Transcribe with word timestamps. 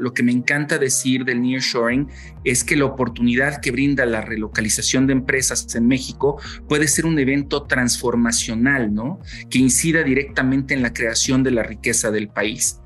lo 0.00 0.14
que 0.14 0.22
me 0.22 0.32
encanta 0.32 0.78
decir 0.78 1.24
del 1.24 1.42
nearshoring 1.42 2.08
es 2.44 2.64
que 2.64 2.76
la 2.76 2.86
oportunidad 2.86 3.60
que 3.60 3.70
brinda 3.70 4.06
la 4.06 4.22
relocalización 4.22 5.06
de 5.06 5.12
empresas 5.12 5.74
en 5.74 5.86
México 5.86 6.40
puede 6.68 6.88
ser 6.88 7.06
un 7.06 7.18
evento 7.18 7.64
transformacional, 7.64 8.92
¿no? 8.92 9.20
Que 9.50 9.58
incida 9.58 10.02
directamente 10.02 10.74
en 10.74 10.82
la 10.82 10.92
creación 10.92 11.42
de 11.42 11.50
la 11.50 11.62
riqueza 11.62 12.10
del 12.10 12.28
país. 12.28 12.80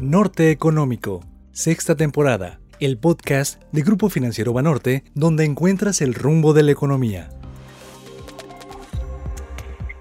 Norte 0.00 0.50
Económico, 0.50 1.24
sexta 1.52 1.96
temporada, 1.96 2.60
el 2.80 2.98
podcast 2.98 3.60
de 3.72 3.82
Grupo 3.82 4.08
Financiero 4.08 4.52
Banorte, 4.52 5.04
donde 5.14 5.44
encuentras 5.44 6.00
el 6.00 6.14
rumbo 6.14 6.54
de 6.54 6.62
la 6.62 6.72
economía. 6.72 7.37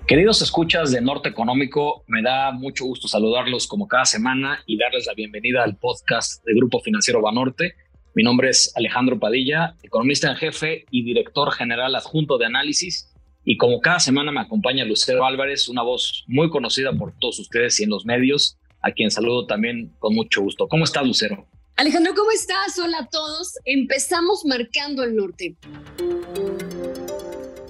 Queridos 0.07 0.41
escuchas 0.41 0.91
de 0.91 1.01
Norte 1.01 1.27
Económico, 1.27 2.05
me 2.07 2.21
da 2.21 2.53
mucho 2.53 2.85
gusto 2.85 3.09
saludarlos 3.09 3.67
como 3.67 3.89
cada 3.89 4.05
semana 4.05 4.63
y 4.65 4.77
darles 4.77 5.05
la 5.05 5.13
bienvenida 5.13 5.65
al 5.65 5.75
podcast 5.75 6.41
de 6.45 6.53
Grupo 6.53 6.79
Financiero 6.79 7.21
Banorte. 7.21 7.75
Mi 8.15 8.23
nombre 8.23 8.49
es 8.49 8.71
Alejandro 8.77 9.19
Padilla, 9.19 9.75
economista 9.83 10.29
en 10.29 10.37
jefe 10.37 10.85
y 10.91 11.03
director 11.03 11.51
general 11.51 11.93
adjunto 11.93 12.37
de 12.37 12.45
análisis. 12.45 13.13
Y 13.43 13.57
como 13.57 13.81
cada 13.81 13.99
semana 13.99 14.31
me 14.31 14.39
acompaña 14.39 14.85
Lucero 14.85 15.25
Álvarez, 15.25 15.67
una 15.67 15.81
voz 15.81 16.23
muy 16.25 16.49
conocida 16.49 16.93
por 16.93 17.11
todos 17.19 17.39
ustedes 17.39 17.77
y 17.81 17.83
en 17.83 17.89
los 17.89 18.05
medios, 18.05 18.57
a 18.81 18.93
quien 18.93 19.11
saludo 19.11 19.45
también 19.45 19.91
con 19.99 20.15
mucho 20.15 20.41
gusto. 20.41 20.69
¿Cómo 20.69 20.85
está 20.85 21.03
Lucero? 21.03 21.45
Alejandro, 21.75 22.13
¿cómo 22.15 22.31
estás? 22.31 22.79
Hola 22.79 22.99
a 22.99 23.09
todos. 23.09 23.55
Empezamos 23.65 24.45
marcando 24.45 25.03
el 25.03 25.17
norte. 25.17 25.57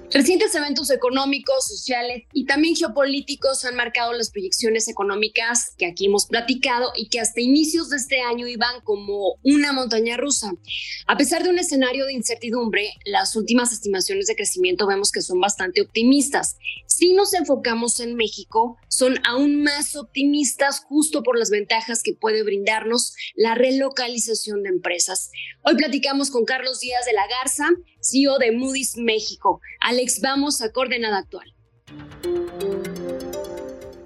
Recientes 0.10 0.56
eventos 0.56 0.90
económicos, 0.90 1.68
sociales 1.68 2.24
y 2.32 2.46
también 2.46 2.78
geopolíticos 2.78 3.66
han 3.66 3.76
marcado 3.76 4.14
las 4.14 4.30
proyecciones 4.30 4.88
económicas 4.88 5.76
que 5.78 5.86
aquí 5.86 6.06
hemos 6.06 6.28
platicado 6.28 6.94
y 6.96 7.10
que 7.10 7.20
hasta 7.20 7.42
inicios 7.42 7.90
de 7.90 7.98
este 7.98 8.22
año 8.22 8.48
iban 8.48 8.80
como 8.86 9.38
una 9.44 9.74
montaña 9.74 10.16
rusa. 10.16 10.54
A 11.08 11.18
pesar 11.18 11.44
de 11.44 11.50
un 11.50 11.60
escenario 11.60 12.06
de 12.06 12.14
incertidumbre, 12.14 12.90
las 13.04 13.36
últimas 13.36 13.74
estimaciones 13.74 14.28
de 14.28 14.38
crecimiento 14.38 14.88
vemos 14.88 15.12
que 15.12 15.22
son 15.22 15.42
bastante 15.42 15.82
optimistas. 15.82 16.56
Si 16.86 17.14
nos 17.14 17.34
enfocamos 17.34 18.00
en 18.00 18.16
México, 18.16 18.78
son 18.88 19.20
aún 19.26 19.62
más 19.62 19.98
optimistas 19.98 20.80
justo 20.88 21.22
por 21.22 21.38
las 21.38 21.50
ventajas 21.50 22.02
que 22.02 22.14
puede 22.14 22.44
brindarnos 22.44 23.14
la 23.36 23.56
relocalización 23.56 24.64
de 24.64 24.70
empresas. 24.70 25.32
Hoy 25.64 25.76
platicamos 25.76 26.32
con 26.32 26.46
Carlos 26.46 26.80
Díaz 26.80 27.06
de 27.06 27.12
la 27.14 27.28
Garza, 27.28 27.68
CEO 28.02 28.38
de 28.38 28.52
Moody's 28.52 28.98
México. 28.98 29.62
Alex, 29.82 30.22
vamos 30.22 30.62
a 30.62 30.72
coordenada 30.72 31.20
actual. 31.20 31.54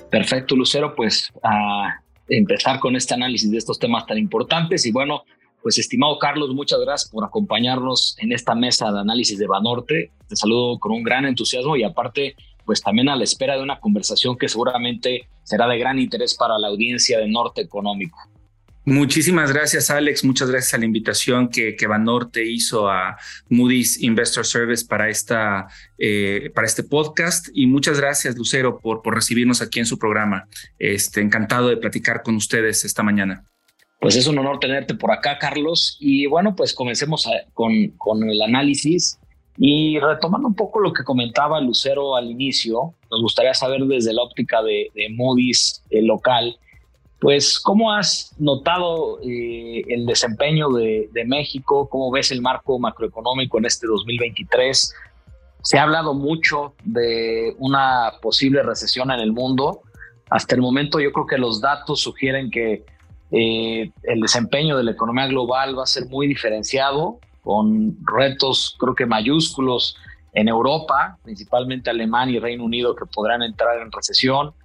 Perfecto, 0.09 0.55
Lucero, 0.55 0.93
pues 0.95 1.31
a 1.43 2.01
empezar 2.27 2.79
con 2.79 2.95
este 2.95 3.13
análisis 3.13 3.49
de 3.49 3.57
estos 3.57 3.79
temas 3.79 4.05
tan 4.05 4.17
importantes. 4.17 4.85
Y 4.85 4.91
bueno, 4.91 5.23
pues 5.61 5.77
estimado 5.77 6.17
Carlos, 6.17 6.49
muchas 6.53 6.79
gracias 6.79 7.09
por 7.11 7.23
acompañarnos 7.23 8.15
en 8.19 8.31
esta 8.31 8.55
mesa 8.55 8.91
de 8.91 8.99
análisis 8.99 9.37
de 9.37 9.47
Banorte. 9.47 10.11
Te 10.27 10.35
saludo 10.35 10.79
con 10.79 10.91
un 10.91 11.03
gran 11.03 11.25
entusiasmo 11.25 11.75
y 11.75 11.83
aparte, 11.83 12.35
pues 12.65 12.81
también 12.81 13.09
a 13.09 13.15
la 13.15 13.23
espera 13.23 13.55
de 13.55 13.63
una 13.63 13.79
conversación 13.79 14.37
que 14.37 14.49
seguramente 14.49 15.27
será 15.43 15.67
de 15.67 15.77
gran 15.77 15.99
interés 15.99 16.35
para 16.35 16.57
la 16.57 16.69
audiencia 16.69 17.19
de 17.19 17.27
Norte 17.27 17.61
Económico. 17.61 18.17
Muchísimas 18.83 19.53
gracias, 19.53 19.91
Alex. 19.91 20.23
Muchas 20.23 20.49
gracias 20.49 20.73
a 20.73 20.79
la 20.79 20.85
invitación 20.85 21.49
que, 21.49 21.75
que 21.75 21.85
Banorte 21.85 22.43
hizo 22.43 22.89
a 22.89 23.15
Moody's 23.47 24.01
Investor 24.01 24.43
Service 24.43 24.85
para, 24.87 25.07
esta, 25.07 25.67
eh, 25.99 26.51
para 26.55 26.65
este 26.65 26.83
podcast. 26.83 27.49
Y 27.53 27.67
muchas 27.67 27.99
gracias, 27.99 28.35
Lucero, 28.35 28.79
por, 28.79 29.01
recibirnos 29.13 29.61
aquí 29.61 29.79
en 29.79 29.85
su 29.85 29.99
programa. 29.99 30.47
Este, 30.79 31.21
encantado 31.21 31.67
de 31.67 31.77
platicar 31.77 32.23
con 32.23 32.35
ustedes 32.35 32.83
esta 32.83 33.03
mañana. 33.03 33.45
Pues 33.99 34.15
es 34.15 34.25
un 34.25 34.39
honor 34.39 34.57
tenerte 34.57 34.95
por 34.95 35.11
acá, 35.11 35.37
Carlos. 35.37 35.97
Y 35.99 36.25
bueno, 36.25 36.55
pues 36.55 36.73
comencemos 36.73 37.27
con, 37.53 37.89
con 37.97 38.27
el 38.27 38.41
análisis. 38.41 39.19
Y 39.57 39.99
retomando 39.99 40.47
un 40.47 40.55
poco 40.55 40.79
lo 40.79 40.91
que 40.91 41.03
comentaba 41.03 41.61
Lucero 41.61 42.15
al 42.15 42.31
inicio, 42.31 42.95
nos 43.11 43.21
gustaría 43.21 43.53
saber 43.53 43.81
desde 43.81 44.11
la 44.11 44.23
óptica 44.23 44.63
de, 44.63 44.87
de 44.95 45.09
Moody's 45.09 45.83
eh, 45.91 46.01
local 46.01 46.57
pues, 47.21 47.59
¿cómo 47.59 47.93
has 47.93 48.33
notado 48.39 49.19
eh, 49.21 49.83
el 49.89 50.07
desempeño 50.07 50.69
de, 50.69 51.07
México? 51.27 51.87
¿Cómo 51.87 52.09
ves 52.09 52.31
el 52.31 52.41
marco 52.41 52.79
macroeconómico 52.79 53.59
en 53.59 53.65
este 53.65 53.85
2023? 53.85 54.95
Se 55.61 55.77
ha 55.77 55.83
hablado 55.83 56.15
mucho 56.15 56.73
de 56.83 57.55
una 57.59 58.13
posible 58.23 58.63
recesión 58.63 59.11
en 59.11 59.19
el 59.19 59.33
mundo. 59.33 59.83
Hasta 60.31 60.55
el 60.55 60.61
momento 60.61 60.99
yo 60.99 61.11
creo 61.11 61.27
que 61.27 61.37
los 61.37 61.61
datos 61.61 62.01
sugieren 62.01 62.49
que 62.49 62.85
eh, 63.29 63.91
el 64.01 64.19
desempeño 64.19 64.75
de 64.75 64.83
la 64.83 64.91
economía 64.91 65.27
global 65.27 65.77
va 65.77 65.83
a 65.83 65.87
ser 65.87 66.07
muy 66.07 66.25
diferenciado, 66.25 67.19
con 67.43 67.97
retos 68.03 68.75
creo 68.79 68.95
que 68.95 69.05
mayúsculos 69.05 69.95
en 70.33 70.47
Europa, 70.47 71.19
principalmente 71.21 71.91
Alemania 71.91 72.37
y 72.37 72.39
Reino 72.39 72.63
Unido, 72.63 72.95
que 72.95 73.05
podrán 73.05 73.43
entrar 73.43 73.79
en 73.79 73.91
recesión 73.91 74.55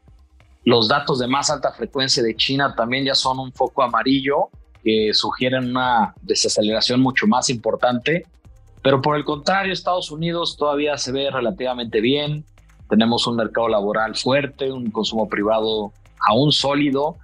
los 0.66 0.88
datos 0.88 1.20
de 1.20 1.28
más 1.28 1.48
alta 1.48 1.70
frecuencia 1.70 2.24
de 2.24 2.34
China 2.34 2.74
también 2.76 3.04
ya 3.04 3.14
son 3.14 3.38
un 3.38 3.52
foco 3.52 3.84
amarillo 3.84 4.50
que 4.82 5.10
sugieren 5.14 5.70
una 5.70 6.12
desaceleración 6.22 7.00
mucho 7.00 7.28
más 7.28 7.50
importante. 7.50 8.26
Pero 8.82 9.00
por 9.00 9.16
el 9.16 9.24
contrario, 9.24 9.72
Estados 9.72 10.10
Unidos 10.10 10.56
todavía 10.56 10.98
se 10.98 11.12
ve 11.12 11.30
relativamente 11.30 12.00
bien. 12.00 12.44
Tenemos 12.90 13.28
un 13.28 13.36
mercado 13.36 13.68
laboral 13.68 14.16
fuerte, 14.16 14.72
un 14.72 14.90
consumo 14.90 15.28
privado 15.28 15.92
aún 16.28 16.50
sólido. 16.50 17.16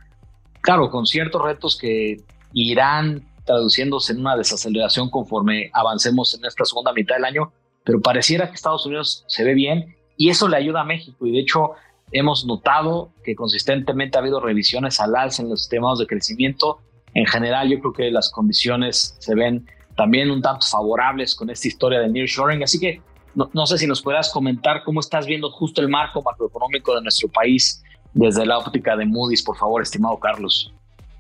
Claro, 0.60 0.88
con 0.88 1.04
ciertos 1.04 1.42
retos 1.42 1.76
que 1.76 2.18
irán 2.52 3.26
traduciéndose 3.44 4.12
en 4.12 4.20
una 4.20 4.36
desaceleración 4.36 5.10
conforme 5.10 5.68
avancemos 5.74 6.32
en 6.38 6.44
esta 6.44 6.64
segunda 6.64 6.92
mitad 6.92 7.16
del 7.16 7.24
año, 7.24 7.52
pero 7.82 8.00
pareciera 8.00 8.48
que 8.48 8.54
Estados 8.54 8.86
Unidos 8.86 9.24
se 9.26 9.42
ve 9.42 9.54
bien 9.54 9.96
y 10.16 10.30
eso 10.30 10.46
le 10.46 10.58
ayuda 10.58 10.82
a 10.82 10.84
México. 10.84 11.26
Y 11.26 11.32
de 11.32 11.40
hecho, 11.40 11.72
Hemos 12.12 12.44
notado 12.44 13.10
que 13.24 13.34
consistentemente 13.34 14.16
ha 14.16 14.20
habido 14.20 14.40
revisiones 14.40 15.00
al 15.00 15.16
alza 15.16 15.42
en 15.42 15.48
los 15.48 15.62
estimados 15.62 15.98
de 15.98 16.06
crecimiento. 16.06 16.78
En 17.14 17.26
general, 17.26 17.70
yo 17.70 17.80
creo 17.80 17.92
que 17.92 18.10
las 18.10 18.30
condiciones 18.30 19.16
se 19.18 19.34
ven 19.34 19.66
también 19.96 20.30
un 20.30 20.42
tanto 20.42 20.66
favorables 20.66 21.34
con 21.34 21.50
esta 21.50 21.68
historia 21.68 22.00
de 22.00 22.08
nearshoring. 22.08 22.62
Así 22.62 22.78
que 22.78 23.00
no, 23.34 23.66
sé 23.66 23.78
si 23.78 23.86
nos 23.86 24.02
puedas 24.02 24.30
comentar 24.30 24.82
cómo 24.84 25.00
estás 25.00 25.26
viendo 25.26 25.50
justo 25.50 25.80
el 25.80 25.88
marco 25.88 26.22
macroeconómico 26.22 26.94
de 26.94 27.02
nuestro 27.02 27.28
país 27.28 27.82
desde 28.12 28.44
la 28.44 28.58
óptica 28.58 28.94
de 28.94 29.06
Moody's, 29.06 29.42
por 29.42 29.56
favor, 29.56 29.82
estimado 29.82 30.18
Carlos. 30.18 30.72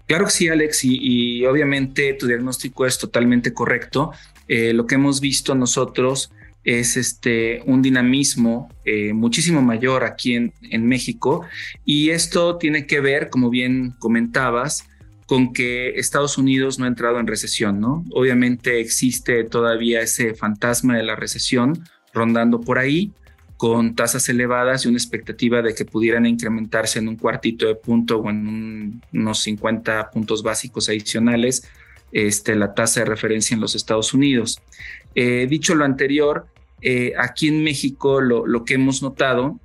Claro 0.06 0.26
que 0.26 0.30
sí, 0.30 0.48
Alex, 0.48 0.84
y, 0.84 1.46
obviamente 1.46 2.12
tu 2.14 2.26
diagnóstico 2.26 2.84
es 2.84 2.98
totalmente 2.98 3.54
correcto. 3.54 4.12
Eh, 4.46 4.74
lo 4.74 4.86
que 4.86 4.96
hemos 4.96 5.20
visto 5.20 5.54
nosotros 5.54 6.30
es 6.64 6.96
este, 6.96 7.62
un 7.66 7.82
dinamismo 7.82 8.68
eh, 8.84 9.12
muchísimo 9.12 9.62
mayor 9.62 10.04
aquí 10.04 10.34
en, 10.34 10.52
en, 10.70 10.86
México 10.86 11.44
y 11.84 12.10
esto 12.10 12.56
tiene 12.56 12.86
que 12.86 13.00
ver, 13.00 13.30
como 13.30 13.50
bien 13.50 13.94
comentabas, 13.98 14.88
con 15.26 15.52
que 15.52 15.98
Estados 15.98 16.38
Unidos 16.38 16.78
no 16.78 16.84
ha 16.84 16.88
entrado 16.88 17.18
en 17.18 17.26
recesión, 17.26 17.80
¿no? 17.80 18.04
Obviamente 18.12 18.80
existe 18.80 19.44
todavía 19.44 20.00
ese 20.00 20.34
fantasma 20.34 20.96
de 20.96 21.04
la 21.04 21.16
recesión 21.16 21.84
rondando 22.12 22.60
por 22.60 22.78
ahí 22.78 23.12
con 23.56 23.94
tasas 23.94 24.28
elevadas 24.28 24.84
y 24.84 24.88
una 24.88 24.98
expectativa 24.98 25.62
de 25.62 25.74
que 25.74 25.84
pudieran 25.84 26.26
incrementarse 26.26 26.98
en 26.98 27.08
un 27.08 27.16
cuartito 27.16 27.66
de 27.66 27.76
punto 27.76 28.18
o 28.18 28.28
en 28.28 29.00
unos 29.12 29.38
50 29.38 30.10
puntos 30.10 30.42
básicos 30.42 30.88
adicionales 30.88 31.68
este, 32.10 32.56
la 32.56 32.74
tasa 32.74 33.00
de 33.00 33.06
referencia 33.06 33.54
en 33.54 33.60
los 33.60 33.74
Estados 33.74 34.12
Unidos. 34.14 34.60
Eh, 35.14 35.46
dicho 35.48 35.74
lo 35.74 35.84
anterior, 35.84 36.46
eh, 36.82 37.12
aquí 37.18 37.48
en 37.48 37.62
México 37.62 38.20
lo, 38.20 38.64
que 38.64 38.74
hemos 38.74 39.02
notado, 39.02 39.58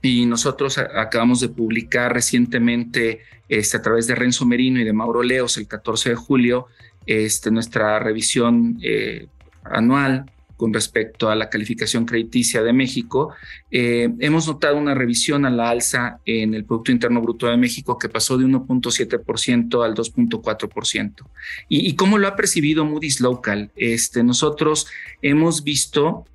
y 0.00 0.26
nosotros 0.26 0.78
acabamos 0.78 1.40
de 1.40 1.48
publicar 1.48 2.12
recientemente 2.12 3.20
este, 3.48 3.76
a 3.76 3.82
través 3.82 4.06
de 4.06 4.14
Renzo 4.14 4.46
Merino 4.46 4.80
y 4.80 4.84
de 4.84 4.92
Mauro 4.92 5.22
Leos 5.22 5.56
el 5.58 5.68
14 5.68 6.10
de 6.10 6.16
julio 6.16 6.66
este, 7.06 7.50
nuestra 7.50 7.98
revisión 7.98 8.78
eh, 8.82 9.26
anual 9.64 10.26
con 10.62 10.72
respecto 10.72 11.28
a 11.28 11.34
la 11.34 11.50
calificación 11.50 12.04
crediticia 12.04 12.62
de 12.62 12.72
México, 12.72 13.34
eh, 13.72 14.08
hemos 14.20 14.46
notado 14.46 14.76
una 14.76 14.94
revisión 14.94 15.44
a 15.44 15.50
la 15.50 15.70
alza 15.70 16.20
en 16.24 16.54
el 16.54 16.64
Producto 16.64 16.92
Interno 16.92 17.20
Bruto 17.20 17.48
de 17.48 17.56
México 17.56 17.98
que 17.98 18.08
pasó 18.08 18.38
de 18.38 18.44
1.7% 18.44 19.84
al 19.84 19.94
2.4%. 19.96 21.26
¿Y, 21.68 21.88
¿Y 21.88 21.96
cómo 21.96 22.16
lo 22.16 22.28
ha 22.28 22.36
percibido 22.36 22.84
Moody's 22.84 23.20
Local? 23.20 23.72
Este, 23.74 24.22
nosotros 24.22 24.86
hemos 25.20 25.64
visto 25.64 26.26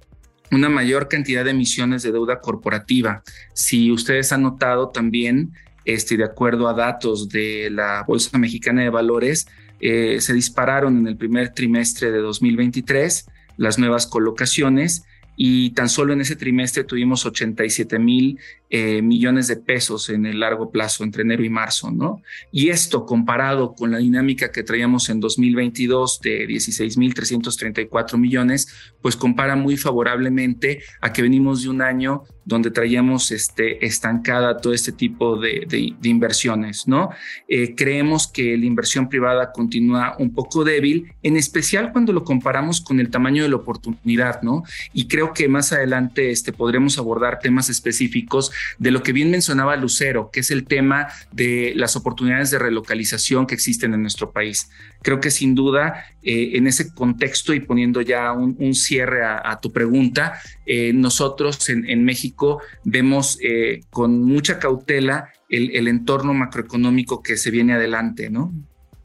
una 0.52 0.70
mayor 0.70 1.08
cantidad 1.08 1.44
de 1.44 1.52
emisiones 1.52 2.04
de 2.04 2.12
deuda 2.12 2.40
corporativa. 2.40 3.24
Si 3.54 3.92
ustedes 3.92 4.32
han 4.32 4.44
notado 4.44 4.90
también, 4.90 5.54
este, 5.86 6.18
de 6.18 6.24
acuerdo 6.24 6.68
a 6.68 6.74
datos 6.74 7.30
de 7.30 7.70
la 7.72 8.04
Bolsa 8.08 8.38
Mexicana 8.38 8.82
de 8.84 8.90
Valores, 8.90 9.48
eh, 9.80 10.18
se 10.22 10.34
dispararon 10.34 10.98
en 10.98 11.08
el 11.08 11.18
primer 11.18 11.54
trimestre 11.54 12.12
de 12.12 12.20
2023 12.20 13.26
las 13.58 13.78
nuevas 13.78 14.08
colocaciones 14.08 15.04
y 15.40 15.70
tan 15.70 15.88
solo 15.88 16.14
en 16.14 16.22
ese 16.22 16.36
trimestre 16.36 16.84
tuvimos 16.84 17.26
87 17.26 18.00
mil 18.00 18.40
eh, 18.70 19.04
millones 19.04 19.48
de 19.48 19.56
pesos 19.56 20.10
en 20.10 20.26
el 20.26 20.40
largo 20.40 20.72
plazo 20.72 21.04
entre 21.04 21.22
enero 21.22 21.44
y 21.44 21.50
marzo, 21.50 21.92
¿no? 21.92 22.24
Y 22.52 22.70
esto 22.70 23.06
comparado 23.06 23.76
con 23.76 23.92
la 23.92 24.00
dinámica 24.00 24.52
que 24.52 24.64
traíamos 24.64 25.10
en 25.10 25.20
2022 25.20 26.20
de 26.22 26.48
16 26.48 26.98
mil 26.98 27.14
334 27.14 28.18
millones, 28.18 28.68
pues 29.02 29.16
compara 29.16 29.56
muy 29.56 29.78
favorablemente 29.78 30.82
a 31.02 31.14
que 31.14 31.22
venimos 31.22 31.62
de 31.62 31.70
un 31.70 31.84
año 31.84 32.24
donde 32.48 32.72
traíamos 32.72 33.32
este, 33.32 33.86
estancada 33.86 34.56
todo 34.58 34.74
este 34.74 34.94
tipo 34.94 35.36
de, 35.36 35.68
inversiones, 36.02 36.88
¿no? 36.88 37.10
Eh, 37.50 37.76
creemos 37.76 38.26
que 38.26 38.56
la 38.58 38.66
inversión 38.66 39.10
privada 39.10 39.52
continúa 39.52 40.16
un 40.18 40.34
poco 40.34 40.64
débil, 40.64 41.12
en 41.24 41.36
especial 41.36 41.92
cuando 41.92 42.14
lo 42.14 42.24
comparamos 42.24 42.80
con 42.80 43.02
el 43.02 43.10
tamaño 43.10 43.44
de 43.44 43.50
la 43.50 43.58
oportunidad, 43.58 44.42
¿no? 44.44 44.64
Y 44.94 45.10
creo 45.10 45.34
que 45.34 45.50
más 45.50 45.74
adelante 45.74 46.32
este, 46.32 46.54
podremos 46.54 46.98
abordar 46.98 47.40
temas 47.40 47.68
específicos 47.70 48.50
de 48.78 48.92
lo 48.92 49.04
que 49.04 49.12
bien 49.12 49.30
mencionaba 49.30 49.76
Lucero, 49.76 50.30
que 50.32 50.40
es 50.40 50.50
el 50.50 50.64
tema 50.64 51.10
de 51.34 51.74
las 51.76 51.98
oportunidades 51.98 52.50
de 52.52 52.60
relocalización 52.60 53.46
que 53.46 53.56
existen 53.56 53.94
en 53.94 54.04
nuestro 54.04 54.32
país. 54.32 54.70
Creo 55.02 55.20
que 55.20 55.32
sin 55.32 55.54
duda, 55.54 56.06
eh, 56.24 56.58
en 56.58 56.68
ese 56.68 56.94
contexto 56.94 57.54
y 57.54 57.60
poniendo 57.60 58.02
ya 58.02 58.32
un, 58.32 58.74
cierre 58.74 59.24
a, 59.26 59.60
tu 59.62 59.72
pregunta, 59.72 60.40
eh, 60.68 60.92
nosotros 60.94 61.70
en, 61.70 62.04
México 62.04 62.62
vemos 62.84 63.40
eh, 63.42 63.82
con 63.90 64.22
mucha 64.24 64.60
cautela 64.60 65.32
el, 65.50 65.76
el 65.76 65.88
entorno 65.88 66.34
macroeconómico 66.34 67.24
que 67.24 67.38
se 67.38 67.52
viene 67.52 67.74
adelante, 67.74 68.30
¿no? 68.30 68.54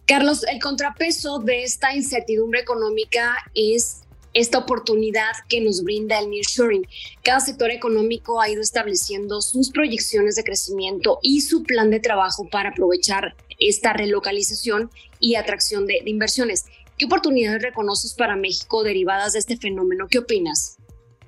Carlos, 0.06 0.44
el 0.52 0.60
contrapeso 0.60 1.38
de 1.38 1.62
esta 1.62 1.94
incertidumbre 1.94 2.60
económica 2.60 3.36
es 3.54 4.02
esta 4.34 4.58
oportunidad 4.58 5.32
que 5.48 5.60
nos 5.60 5.82
brinda 5.84 6.18
el 6.18 6.30
nearshoring. 6.30 6.86
Cada 7.22 7.40
sector 7.40 7.70
económico 7.70 8.40
ha 8.40 8.48
ido 8.48 8.62
estableciendo 8.62 9.40
sus 9.40 9.70
proyecciones 9.70 10.36
de 10.36 10.44
crecimiento 10.44 11.18
y 11.22 11.42
su 11.42 11.62
plan 11.62 11.90
de 11.90 12.00
trabajo 12.00 12.48
para 12.48 12.70
aprovechar 12.70 13.34
esta 13.58 13.92
relocalización 13.92 14.90
y 15.20 15.36
atracción 15.36 15.86
de, 15.86 16.02
inversiones. 16.06 16.64
¿Qué 16.98 17.06
oportunidades 17.06 17.62
reconoces 17.62 18.14
para 18.14 18.36
México 18.36 18.82
derivadas 18.82 19.34
de 19.34 19.38
este 19.38 19.56
fenómeno? 19.56 20.08
¿Qué 20.10 20.18
opinas? 20.18 20.78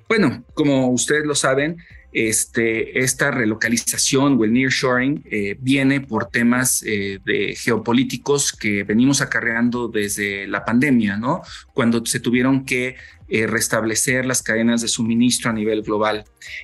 Bueno, 0.07 0.43
como 0.53 0.89
ustedes 0.89 1.25
lo 1.25 1.35
saben, 1.35 1.77
este, 2.15 2.99
esta 2.99 3.29
relocalización 3.29 4.39
o 4.39 4.45
el 4.45 4.53
nearshoring 4.53 5.21
eh, 5.29 5.57
viene 5.59 5.99
por 5.99 6.27
temas 6.27 6.81
eh, 6.87 7.19
de 7.25 7.55
geopolíticos 7.55 8.53
que 8.53 8.85
venimos 8.85 9.19
acarreando 9.19 9.89
desde 9.89 10.47
la 10.47 10.63
pandemia, 10.63 11.17
¿no? 11.17 11.41
Cuando 11.73 12.05
se 12.05 12.21
tuvieron 12.21 12.63
que 12.63 12.95
eh, 13.27 13.47
restablecer 13.47 14.25
las 14.25 14.41
cadenas 14.41 14.81
de 14.81 14.87
suministro 14.87 15.49
a 15.49 15.53
nivel 15.53 15.81
global. 15.81 16.23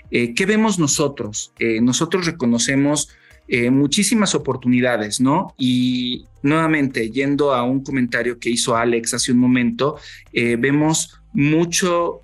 ¿Qué 0.10 0.46
vemos 0.48 0.80
nosotros? 0.80 1.54
nosotros 1.82 2.26
reconocemos 2.26 3.10
muchísimas 3.72 4.36
oportunidades, 4.36 5.20
¿no? 5.20 5.54
Y 5.58 6.28
nuevamente, 6.44 7.10
yendo 7.10 7.54
a 7.54 7.64
un 7.64 7.84
comentario 7.84 8.40
que 8.40 8.52
hizo 8.52 8.78
Alex 8.78 9.16
hace 9.16 9.32
un 9.32 9.40
momento, 9.40 9.98
vemos 10.32 11.20
mucho 11.34 12.22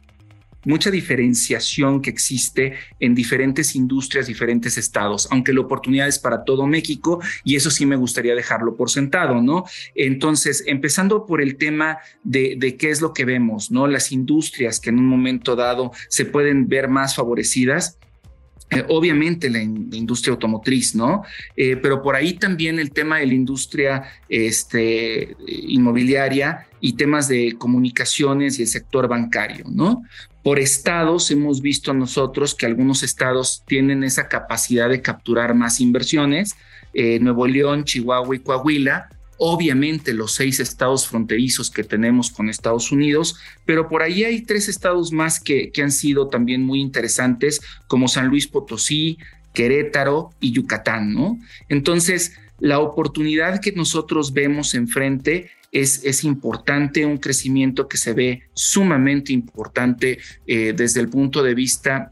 mucha 0.68 0.92
diferenciación 0.92 2.02
que 2.02 2.10
existe 2.10 2.74
en 3.00 3.16
diferentes 3.16 3.74
industrias, 3.76 4.28
diferentes 4.28 4.78
estados, 4.78 5.28
aunque 5.32 5.54
la 5.54 5.62
oportunidad 5.62 6.08
es 6.08 6.20
para 6.20 6.44
todo 6.44 6.68
México 6.68 7.22
y 7.44 7.56
eso 7.56 7.72
sí 7.72 7.86
me 7.86 7.96
gustaría 7.96 8.36
dejarlo 8.36 8.76
por 8.76 8.90
sentado, 8.90 9.42
¿no? 9.42 9.64
Entonces, 9.96 10.64
empezando 10.68 11.26
por 11.26 11.42
el 11.42 11.56
tema 11.56 12.00
de, 12.24 12.76
qué 12.78 12.90
es 12.90 13.02
lo 13.02 13.14
que 13.14 13.26
vemos, 13.26 13.72
¿no? 13.72 13.88
Las 13.88 14.12
industrias 14.12 14.80
que 14.80 14.90
en 14.90 15.00
un 15.00 15.08
momento 15.08 15.56
dado 15.56 15.92
se 16.10 16.26
pueden 16.26 16.68
ver 16.68 16.90
más 16.90 17.16
favorecidas. 17.16 17.98
Eh, 18.70 18.84
obviamente 18.90 19.50
la, 19.50 19.62
industria 19.62 20.34
automotriz, 20.34 20.94
¿no? 20.94 21.24
Eh, 21.56 21.78
pero 21.78 22.02
por 22.02 22.16
ahí 22.16 22.34
también 22.34 22.80
el 22.80 22.92
tema 22.92 23.20
de 23.20 23.28
la 23.28 23.34
industria 23.34 24.04
este, 24.28 25.38
inmobiliaria 25.48 26.68
y 26.82 26.94
temas 26.94 27.30
de 27.30 27.56
comunicaciones 27.58 28.60
y 28.60 28.64
el 28.64 28.68
sector 28.68 29.08
bancario, 29.08 29.66
¿no? 29.70 30.04
Por 30.44 30.60
estados 30.60 31.32
hemos 31.32 31.62
visto 31.62 31.94
nosotros 31.94 32.56
que 32.56 32.66
algunos 32.66 33.04
estados 33.04 33.64
tienen 33.66 34.04
esa 34.04 34.28
capacidad 34.28 34.90
de 34.90 35.02
capturar 35.02 35.56
más 35.56 35.80
inversiones, 35.80 36.56
eh, 36.94 37.20
Nuevo 37.20 37.48
León, 37.48 37.86
Chihuahua 37.86 38.36
y 38.36 38.40
Coahuila, 38.40 39.10
obviamente 39.38 40.14
los 40.14 40.34
seis 40.34 40.60
estados 40.60 41.08
fronterizos 41.08 41.70
que 41.70 41.84
tenemos 41.84 42.32
con 42.32 42.50
Estados 42.50 42.92
Unidos, 42.92 43.38
pero 43.66 43.88
por 43.88 44.02
ahí 44.02 44.24
hay 44.24 44.42
tres 44.42 44.68
estados 44.68 45.12
más 45.12 45.40
que, 45.40 45.72
han 45.82 45.92
sido 45.92 46.28
también 46.28 46.64
muy 46.64 46.82
interesantes, 46.82 47.62
como 47.88 48.08
San 48.08 48.28
Luis 48.28 48.48
Potosí, 48.48 49.18
Querétaro 49.54 50.32
y 50.40 50.52
Yucatán, 50.52 51.14
¿no? 51.14 51.40
Entonces, 51.70 52.34
la 52.60 52.80
oportunidad 52.80 53.62
que 53.62 53.72
nosotros 53.72 54.34
vemos 54.34 54.74
enfrente 54.74 55.52
es, 55.72 56.24
importante, 56.24 57.06
un 57.06 57.18
crecimiento 57.18 57.88
que 57.88 57.98
se 57.98 58.14
ve 58.14 58.44
sumamente 58.54 59.34
importante 59.34 60.18
eh, 60.48 60.74
desde 60.76 61.02
el 61.02 61.10
punto 61.10 61.44
de 61.44 61.54
vista 61.54 62.12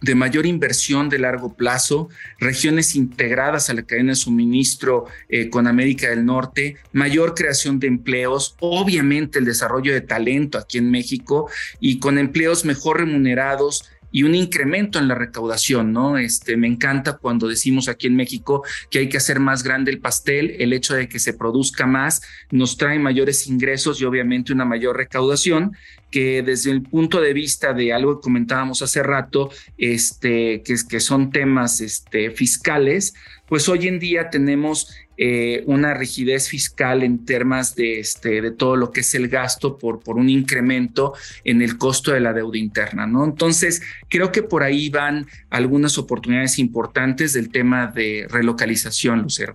de 0.00 0.14
mayor 0.14 0.46
inversión 0.46 1.08
de 1.08 1.18
largo 1.18 1.54
plazo, 1.54 2.08
regiones 2.38 2.94
integradas 2.94 3.70
a 3.70 3.74
la 3.74 3.82
cadena 3.82 4.12
de 4.12 4.16
suministro 4.16 5.06
eh, 5.28 5.48
con 5.48 5.66
América 5.66 6.10
del 6.10 6.26
Norte, 6.26 6.76
mayor 6.92 7.34
creación 7.34 7.78
de 7.80 7.86
empleos, 7.86 8.56
obviamente 8.60 9.38
el 9.38 9.44
desarrollo 9.44 9.92
de 9.92 10.00
talento 10.00 10.58
aquí 10.58 10.78
en 10.78 10.90
México 10.90 11.48
y 11.80 11.98
con 11.98 12.18
empleos 12.18 12.64
mejor 12.64 12.98
remunerados, 12.98 13.90
y 14.14 14.22
un 14.22 14.36
incremento 14.36 15.00
en 15.00 15.08
la 15.08 15.16
recaudación, 15.16 15.92
¿no? 15.92 16.18
Este, 16.18 16.56
me 16.56 16.68
encanta 16.68 17.14
cuando 17.14 17.48
decimos 17.48 17.88
aquí 17.88 18.06
en 18.06 18.14
México 18.14 18.62
que 18.88 19.00
hay 19.00 19.08
que 19.08 19.16
hacer 19.16 19.40
más 19.40 19.64
grande 19.64 19.90
el 19.90 19.98
pastel, 19.98 20.54
el 20.60 20.72
hecho 20.72 20.94
de 20.94 21.08
que 21.08 21.18
se 21.18 21.32
produzca 21.32 21.84
más 21.84 22.22
nos 22.52 22.76
trae 22.76 23.00
mayores 23.00 23.48
ingresos 23.48 24.00
y 24.00 24.04
obviamente 24.04 24.52
una 24.52 24.64
mayor 24.64 24.98
recaudación 24.98 25.76
que 26.12 26.44
desde 26.44 26.70
el 26.70 26.82
punto 26.82 27.20
de 27.20 27.32
vista 27.32 27.72
de 27.72 27.92
algo 27.92 28.20
que 28.20 28.22
comentábamos 28.22 28.82
hace 28.82 29.02
rato, 29.02 29.50
este, 29.78 30.62
que, 30.62 30.76
que 30.88 31.00
son 31.00 31.32
temas 31.32 31.80
este, 31.80 32.30
fiscales, 32.30 33.14
pues 33.54 33.68
hoy 33.68 33.86
en 33.86 34.00
día 34.00 34.30
tenemos 34.30 34.92
eh, 35.16 35.62
una 35.68 35.94
rigidez 35.94 36.48
fiscal 36.48 37.04
en 37.04 37.24
temas 37.24 37.76
de, 37.76 38.00
este, 38.00 38.42
de 38.42 38.50
todo 38.50 38.74
lo 38.74 38.90
que 38.90 39.02
es 39.02 39.14
el 39.14 39.28
gasto 39.28 39.78
por, 39.78 40.00
por 40.00 40.16
un 40.16 40.28
incremento 40.28 41.12
en 41.44 41.62
el 41.62 41.78
costo 41.78 42.10
de 42.10 42.18
la 42.18 42.32
deuda 42.32 42.58
interna, 42.58 43.06
¿no? 43.06 43.24
Entonces, 43.24 43.80
creo 44.08 44.32
que 44.32 44.42
por 44.42 44.64
ahí 44.64 44.88
van 44.88 45.28
algunas 45.50 45.98
oportunidades 45.98 46.58
importantes 46.58 47.32
del 47.32 47.48
tema 47.52 47.86
de 47.86 48.26
relocalización, 48.28 49.22
Lucero. 49.22 49.54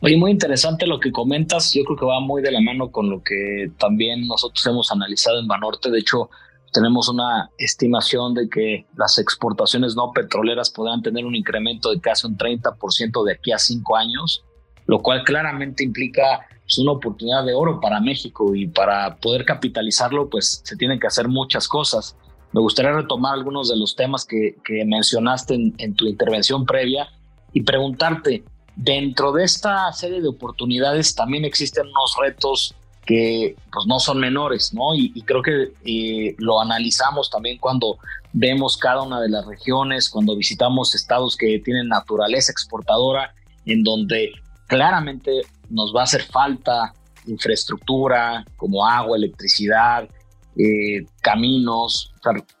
Oye, 0.00 0.16
muy 0.16 0.30
interesante 0.30 0.86
lo 0.86 0.98
que 0.98 1.12
comentas. 1.12 1.74
Yo 1.74 1.84
creo 1.84 1.98
que 1.98 2.06
va 2.06 2.20
muy 2.20 2.40
de 2.40 2.52
la 2.52 2.62
mano 2.62 2.90
con 2.90 3.10
lo 3.10 3.22
que 3.22 3.70
también 3.76 4.26
nosotros 4.26 4.66
hemos 4.66 4.90
analizado 4.90 5.40
en 5.40 5.46
Banorte. 5.46 5.90
De 5.90 5.98
hecho, 5.98 6.30
tenemos 6.72 7.08
una 7.08 7.50
estimación 7.58 8.34
de 8.34 8.48
que 8.48 8.86
las 8.96 9.18
exportaciones 9.18 9.96
no 9.96 10.12
petroleras 10.12 10.70
podrán 10.70 11.02
tener 11.02 11.24
un 11.26 11.34
incremento 11.34 11.90
de 11.90 12.00
casi 12.00 12.26
un 12.26 12.36
30% 12.36 13.24
de 13.24 13.32
aquí 13.32 13.52
a 13.52 13.58
cinco 13.58 13.96
años 13.96 14.44
lo 14.90 15.00
cual 15.00 15.22
claramente 15.22 15.84
implica 15.84 16.40
pues, 16.64 16.78
una 16.78 16.92
oportunidad 16.92 17.44
de 17.44 17.54
oro 17.54 17.80
para 17.80 18.00
México 18.00 18.56
y 18.56 18.66
para 18.66 19.16
poder 19.18 19.44
capitalizarlo, 19.44 20.28
pues 20.28 20.62
se 20.64 20.76
tienen 20.76 20.98
que 20.98 21.06
hacer 21.06 21.28
muchas 21.28 21.68
cosas. 21.68 22.16
Me 22.52 22.60
gustaría 22.60 22.90
retomar 22.90 23.34
algunos 23.34 23.68
de 23.68 23.76
los 23.76 23.94
temas 23.94 24.26
que, 24.26 24.56
mencionaste 24.86 25.54
en, 25.54 25.94
tu 25.94 26.06
intervención 26.06 26.66
previa 26.66 27.08
y 27.52 27.62
preguntarte, 27.62 28.42
dentro 28.74 29.30
de 29.30 29.44
esta 29.44 29.92
serie 29.92 30.20
de 30.20 30.28
oportunidades 30.28 31.14
también 31.14 31.44
existen 31.44 31.86
unos 31.86 32.16
retos 32.20 32.74
que 33.10 33.56
pues 33.72 33.86
no 33.88 33.98
son 33.98 34.20
menores, 34.20 34.72
¿no? 34.72 34.94
Y, 34.94 35.20
creo 35.22 35.42
que 35.42 35.72
eh, 35.84 36.36
lo 36.38 36.60
analizamos 36.60 37.28
también 37.28 37.58
cuando 37.58 37.98
vemos 38.32 38.76
cada 38.76 39.02
una 39.02 39.20
de 39.20 39.28
las 39.28 39.44
regiones, 39.46 40.08
cuando 40.08 40.36
visitamos 40.36 40.94
estados 40.94 41.36
que 41.36 41.60
tienen 41.64 41.88
naturaleza 41.88 42.52
exportadora, 42.52 43.34
en 43.66 43.82
donde 43.82 44.30
claramente 44.68 45.40
nos 45.70 45.92
va 45.92 46.02
a 46.02 46.04
hacer 46.04 46.22
falta 46.22 46.94
infraestructura 47.26 48.44
como 48.56 48.86
agua, 48.86 49.16
electricidad, 49.16 50.08
eh, 50.56 51.04
caminos. 51.20 52.12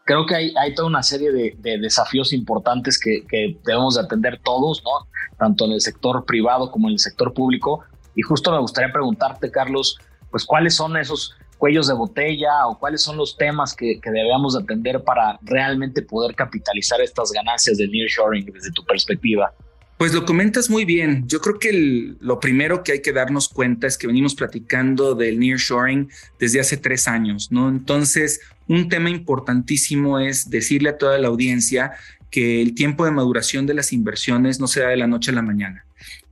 creo 0.04 0.26
que 0.26 0.34
hay, 0.34 0.74
toda 0.74 0.88
una 0.88 1.04
serie 1.04 1.30
de, 1.30 1.78
desafíos 1.78 2.32
importantes 2.32 2.98
que, 2.98 3.24
debemos 3.64 3.94
de 3.94 4.00
atender 4.00 4.40
todos, 4.42 4.82
¿no? 4.82 5.06
tanto 5.38 5.66
en 5.66 5.72
el 5.72 5.80
sector 5.80 6.24
privado 6.24 6.72
como 6.72 6.88
en 6.88 6.94
el 6.94 6.98
sector 6.98 7.32
público. 7.32 7.84
Y 8.16 8.22
justo 8.22 8.50
me 8.50 8.58
gustaría 8.58 8.92
preguntarte, 8.92 9.52
Carlos, 9.52 9.96
pues 10.30 10.44
cuáles 10.44 10.74
son 10.74 10.96
esos 10.96 11.36
cuellos 11.58 11.88
de 11.88 11.94
botella 11.94 12.66
o 12.66 12.78
cuáles 12.78 13.02
son 13.02 13.16
los 13.16 13.36
temas 13.36 13.74
que, 13.74 14.00
que 14.00 14.10
debemos 14.10 14.56
atender 14.56 15.02
para 15.04 15.38
realmente 15.42 16.02
poder 16.02 16.34
capitalizar 16.34 17.00
estas 17.00 17.32
ganancias 17.32 17.76
del 17.76 17.90
nearshoring 17.90 18.46
desde 18.46 18.72
tu 18.72 18.84
perspectiva. 18.84 19.52
Pues 20.00 20.14
lo 20.14 20.24
comentas 20.24 20.70
muy 20.70 20.86
bien. 20.86 21.24
Yo 21.28 21.42
creo 21.42 21.58
que 21.58 22.14
lo 22.20 22.40
primero 22.40 22.82
que 22.82 22.92
hay 22.92 23.02
que 23.02 23.12
darnos 23.12 23.50
cuenta 23.50 23.86
es 23.86 23.98
que 23.98 24.06
venimos 24.06 24.34
platicando 24.34 25.14
del 25.14 25.38
nearshoring 25.38 26.10
desde 26.38 26.58
hace 26.58 26.78
tres 26.78 27.06
años, 27.06 27.52
¿no? 27.52 27.68
Entonces, 27.68 28.40
un 28.66 28.88
tema 28.88 29.10
importantísimo 29.10 30.18
es 30.18 30.48
decirle 30.48 30.88
a 30.88 30.96
toda 30.96 31.18
la 31.18 31.28
audiencia 31.28 31.92
que 32.30 32.62
el 32.62 32.74
tiempo 32.74 33.04
de 33.04 33.10
maduración 33.10 33.66
de 33.66 33.74
las 33.74 33.92
inversiones 33.92 34.58
no 34.58 34.68
se 34.68 34.80
da 34.80 34.88
de 34.88 34.96
la 34.96 35.06
noche 35.06 35.32
a 35.32 35.34
la 35.34 35.42
mañana. 35.42 35.84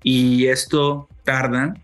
Y 0.03 0.47
esto 0.47 1.11
tarda 1.25 1.75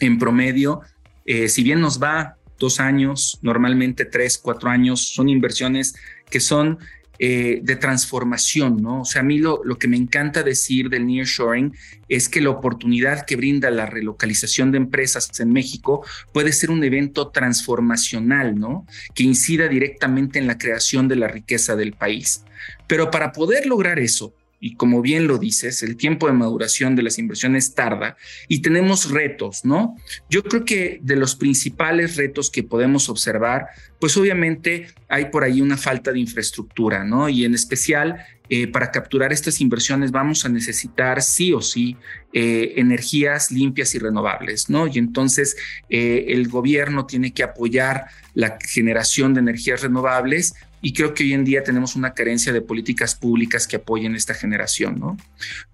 en 0.00 0.18
promedio, 0.18 0.82
eh, 1.24 1.48
si 1.48 1.62
bien 1.62 1.80
nos 1.80 2.02
va 2.02 2.36
dos 2.58 2.80
años, 2.80 3.38
normalmente 3.42 4.04
tres, 4.04 4.38
cuatro 4.38 4.70
años, 4.70 5.08
son 5.08 5.28
inversiones 5.28 5.94
que 6.30 6.40
son 6.40 6.78
eh, 7.20 7.60
de 7.62 7.76
transformación, 7.76 8.82
¿no? 8.82 9.02
O 9.02 9.04
sea, 9.04 9.20
a 9.20 9.24
mí 9.24 9.38
lo, 9.38 9.60
lo 9.64 9.78
que 9.78 9.86
me 9.86 9.96
encanta 9.96 10.42
decir 10.42 10.88
del 10.88 11.06
nearshoring 11.06 11.72
es 12.08 12.28
que 12.28 12.40
la 12.40 12.50
oportunidad 12.50 13.24
que 13.24 13.36
brinda 13.36 13.70
la 13.70 13.86
relocalización 13.86 14.72
de 14.72 14.78
empresas 14.78 15.30
en 15.38 15.52
México 15.52 16.04
puede 16.32 16.52
ser 16.52 16.72
un 16.72 16.82
evento 16.82 17.28
transformacional, 17.28 18.58
¿no? 18.58 18.84
Que 19.14 19.22
incida 19.22 19.68
directamente 19.68 20.40
en 20.40 20.48
la 20.48 20.58
creación 20.58 21.06
de 21.06 21.14
la 21.14 21.28
riqueza 21.28 21.76
del 21.76 21.92
país. 21.92 22.44
Pero 22.88 23.12
para 23.12 23.30
poder 23.30 23.66
lograr 23.66 24.00
eso, 24.00 24.34
y 24.60 24.76
como 24.76 25.02
bien 25.02 25.26
lo 25.26 25.38
dices, 25.38 25.82
el 25.82 25.96
tiempo 25.96 26.26
de 26.26 26.32
maduración 26.32 26.96
de 26.96 27.02
las 27.02 27.18
inversiones 27.18 27.74
tarda 27.74 28.16
y 28.48 28.62
tenemos 28.62 29.10
retos, 29.10 29.64
¿no? 29.64 29.96
Yo 30.30 30.42
creo 30.42 30.64
que 30.64 31.00
de 31.02 31.16
los 31.16 31.36
principales 31.36 32.16
retos 32.16 32.50
que 32.50 32.62
podemos 32.62 33.08
observar, 33.08 33.66
pues 34.00 34.16
obviamente 34.16 34.88
hay 35.08 35.26
por 35.26 35.44
ahí 35.44 35.60
una 35.60 35.76
falta 35.76 36.12
de 36.12 36.20
infraestructura, 36.20 37.04
¿no? 37.04 37.28
Y 37.28 37.44
en 37.44 37.54
especial 37.54 38.24
eh, 38.50 38.66
para 38.66 38.90
capturar 38.90 39.32
estas 39.32 39.62
inversiones 39.62 40.10
vamos 40.10 40.44
a 40.44 40.50
necesitar 40.50 41.22
sí 41.22 41.54
o 41.54 41.62
sí 41.62 41.96
eh, 42.34 42.74
energías 42.76 43.50
limpias 43.50 43.94
y 43.94 43.98
renovables, 43.98 44.68
¿no? 44.68 44.86
Y 44.86 44.98
entonces 44.98 45.56
eh, 45.88 46.26
el 46.28 46.48
gobierno 46.48 47.06
tiene 47.06 47.32
que 47.32 47.42
apoyar 47.42 48.06
la 48.34 48.58
generación 48.60 49.32
de 49.32 49.40
energías 49.40 49.80
renovables 49.80 50.54
y 50.84 50.92
creo 50.92 51.14
que 51.14 51.24
hoy 51.24 51.32
en 51.32 51.46
día 51.46 51.64
tenemos 51.64 51.96
una 51.96 52.12
carencia 52.12 52.52
de 52.52 52.60
políticas 52.60 53.14
públicas 53.14 53.66
que 53.66 53.76
apoyen 53.76 54.14
esta 54.14 54.34
generación, 54.34 55.00
¿no? 55.00 55.16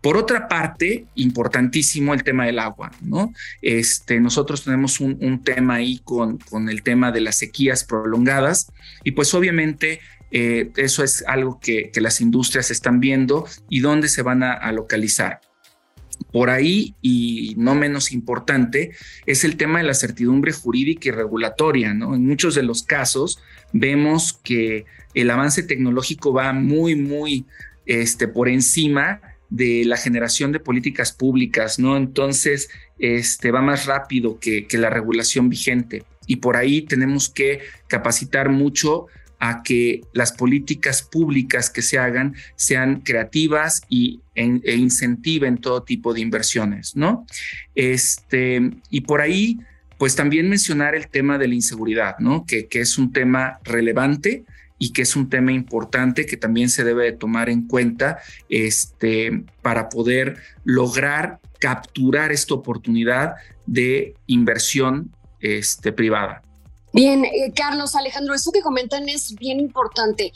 Por 0.01 0.17
otra 0.17 0.47
parte, 0.47 1.07
importantísimo 1.17 2.15
el 2.15 2.23
tema 2.23 2.47
del 2.47 2.61
agua, 2.61 2.93
¿no? 3.03 3.35
Este, 3.61 4.21
nosotros 4.21 4.63
tenemos 4.63 5.01
un, 5.01 5.43
tema 5.43 5.75
ahí 5.75 6.01
con, 6.05 6.39
con 6.39 6.69
el 6.69 6.85
tema 6.85 7.11
de 7.11 7.23
las 7.23 7.39
sequías 7.39 7.83
prolongadas 7.83 8.71
y 9.03 9.11
pues 9.11 9.35
obviamente 9.35 10.01
eh, 10.31 10.71
eso 10.77 11.03
es 11.03 11.25
algo 11.27 11.59
que, 11.61 11.91
las 11.97 12.21
industrias 12.21 12.71
están 12.71 13.01
viendo 13.01 13.47
y 13.69 13.81
dónde 13.81 14.09
se 14.09 14.23
van 14.23 14.45
a 14.45 14.71
localizar. 14.71 15.41
Por 16.33 16.51
ahí, 16.51 16.95
y 17.03 17.55
no 17.57 17.75
menos 17.75 18.13
importante, 18.13 18.93
es 19.27 19.45
el 19.45 19.57
tema 19.57 19.79
de 19.79 19.87
la 19.87 19.95
certidumbre 19.95 20.53
jurídica 20.53 21.09
y 21.09 21.13
regulatoria. 21.13 21.93
¿no? 21.95 22.15
En 22.15 22.27
muchos 22.27 22.55
de 22.55 22.63
los 22.63 22.83
casos 22.83 23.43
vemos 23.73 24.33
que 24.33 24.85
el 25.15 25.31
avance 25.31 25.63
tecnológico 25.63 26.33
va 26.33 26.53
muy, 26.53 26.95
muy 26.95 27.47
este, 27.87 28.29
por 28.29 28.49
encima 28.49 29.21
de 29.49 29.85
la 29.85 29.97
generación 29.97 30.53
de 30.53 30.61
políticas 30.61 31.11
públicas, 31.11 31.81
¿no? 31.81 31.97
Entonces, 31.97 32.69
este, 33.01 33.51
va 33.51 33.61
más 33.61 33.87
rápido 33.87 34.39
que, 34.39 34.69
que 34.69 34.79
la 34.79 34.91
regulación 34.91 35.49
vigente. 35.49 36.05
Y 36.27 36.37
por 36.37 36.57
ahí 36.57 36.83
tenemos 36.83 37.29
que 37.29 37.61
capacitar 37.89 38.49
mucho 38.49 39.09
a 39.41 39.63
que 39.63 40.03
las 40.13 40.33
políticas 40.33 41.03
públicas 41.03 41.71
que 41.71 41.83
se 41.83 41.99
hagan 41.99 42.37
sean 42.57 43.01
creativas 43.01 43.83
y 43.89 44.21
e 44.35 44.77
incentiven 44.77 45.59
todo 45.59 45.83
tipo 45.83 46.15
de 46.15 46.21
inversiones, 46.21 46.97
¿no? 46.97 47.27
Este, 47.75 48.71
y 48.89 49.01
por 49.03 49.21
ahí, 49.21 49.59
pues 49.99 50.17
también 50.17 50.49
mencionar 50.49 50.95
el 50.95 51.09
tema 51.09 51.37
de 51.37 51.49
la 51.49 51.55
inseguridad, 51.55 52.19
¿no? 52.21 52.47
Que, 52.47 52.67
que 52.67 52.81
es 52.81 52.97
un 52.97 53.13
tema 53.13 53.59
relevante 53.65 54.45
y 54.79 54.93
que 54.93 55.03
es 55.03 55.15
un 55.15 55.29
tema 55.29 55.53
importante 55.53 56.25
que 56.25 56.39
también 56.39 56.71
se 56.71 56.85
debe 56.85 57.05
de 57.05 57.13
tomar 57.13 57.51
en 57.51 57.67
cuenta 57.67 58.19
este, 58.49 59.45
para 59.61 59.91
poder 59.91 60.39
lograr 60.65 61.39
capturar 61.59 62.33
esta 62.33 62.55
oportunidad 62.55 63.35
de 63.67 64.15
inversión 64.27 65.15
este, 65.41 65.93
privada. 65.93 66.43
Bien, 66.93 67.25
eh, 67.25 67.53
Carlos, 67.55 67.95
Alejandro, 67.95 68.35
eso 68.35 68.51
que 68.51 68.63
comentan 68.63 69.09
es 69.09 69.35
bien 69.37 69.61
importante 69.61 70.33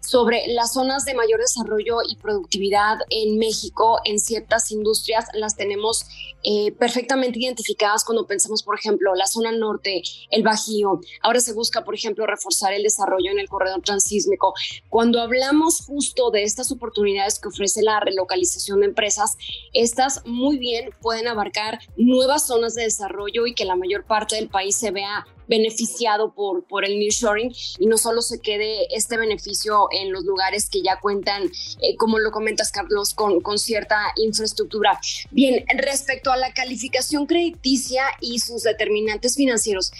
sobre 0.00 0.46
las 0.48 0.74
zonas 0.74 1.06
de 1.06 1.14
mayor 1.14 1.40
desarrollo 1.40 1.98
y 2.06 2.16
productividad 2.16 2.98
en 3.08 3.38
México, 3.38 4.00
en 4.04 4.18
ciertas 4.18 4.70
industrias, 4.70 5.26
las 5.32 5.56
tenemos 5.56 6.04
eh, 6.42 6.72
perfectamente 6.72 7.38
identificadas 7.38 8.04
cuando 8.04 8.26
pensamos, 8.26 8.62
por 8.62 8.78
ejemplo, 8.78 9.14
la 9.14 9.26
zona 9.26 9.50
norte, 9.50 10.02
el 10.30 10.42
Bajío. 10.42 11.00
Ahora 11.22 11.40
se 11.40 11.54
busca, 11.54 11.84
por 11.84 11.94
ejemplo, 11.94 12.26
reforzar 12.26 12.74
el 12.74 12.82
desarrollo 12.82 13.30
en 13.30 13.38
el 13.38 13.48
corredor 13.48 13.80
transísmico. 13.80 14.52
Cuando 14.90 15.22
hablamos 15.22 15.80
justo 15.86 16.30
de 16.30 16.42
estas 16.42 16.70
oportunidades 16.70 17.38
que 17.38 17.48
ofrece 17.48 17.82
la 17.82 17.98
relocalización 18.00 18.80
de 18.80 18.86
empresas, 18.86 19.38
estas 19.72 20.20
muy 20.26 20.58
bien 20.58 20.90
pueden 21.00 21.28
abarcar 21.28 21.78
nuevas 21.96 22.46
zonas 22.46 22.74
de 22.74 22.82
desarrollo 22.82 23.46
y 23.46 23.54
que 23.54 23.64
la 23.64 23.74
mayor 23.74 24.04
parte 24.04 24.36
del 24.36 24.48
país 24.50 24.76
se 24.76 24.90
vea 24.90 25.26
beneficiado 25.48 26.34
por, 26.34 26.64
por 26.66 26.84
el 26.84 26.98
nearshoring 26.98 27.52
y 27.78 27.86
no 27.86 27.98
solo 27.98 28.22
se 28.22 28.40
quede 28.40 28.86
este 28.94 29.16
beneficio 29.16 29.88
en 29.92 30.12
los 30.12 30.24
lugares 30.24 30.68
que 30.68 30.82
ya 30.82 31.00
cuentan, 31.00 31.44
eh, 31.44 31.96
como 31.96 32.18
lo 32.18 32.30
comentas 32.30 32.70
Carlos, 32.70 33.14
con, 33.14 33.40
con 33.40 33.58
cierta 33.58 33.98
infraestructura. 34.16 34.98
Bien, 35.30 35.64
respecto 35.76 36.32
a 36.32 36.36
la 36.36 36.52
calificación 36.52 37.26
crediticia 37.26 38.04
y 38.20 38.38
sus 38.38 38.62
determinantes 38.62 39.36
financieros, 39.36 39.92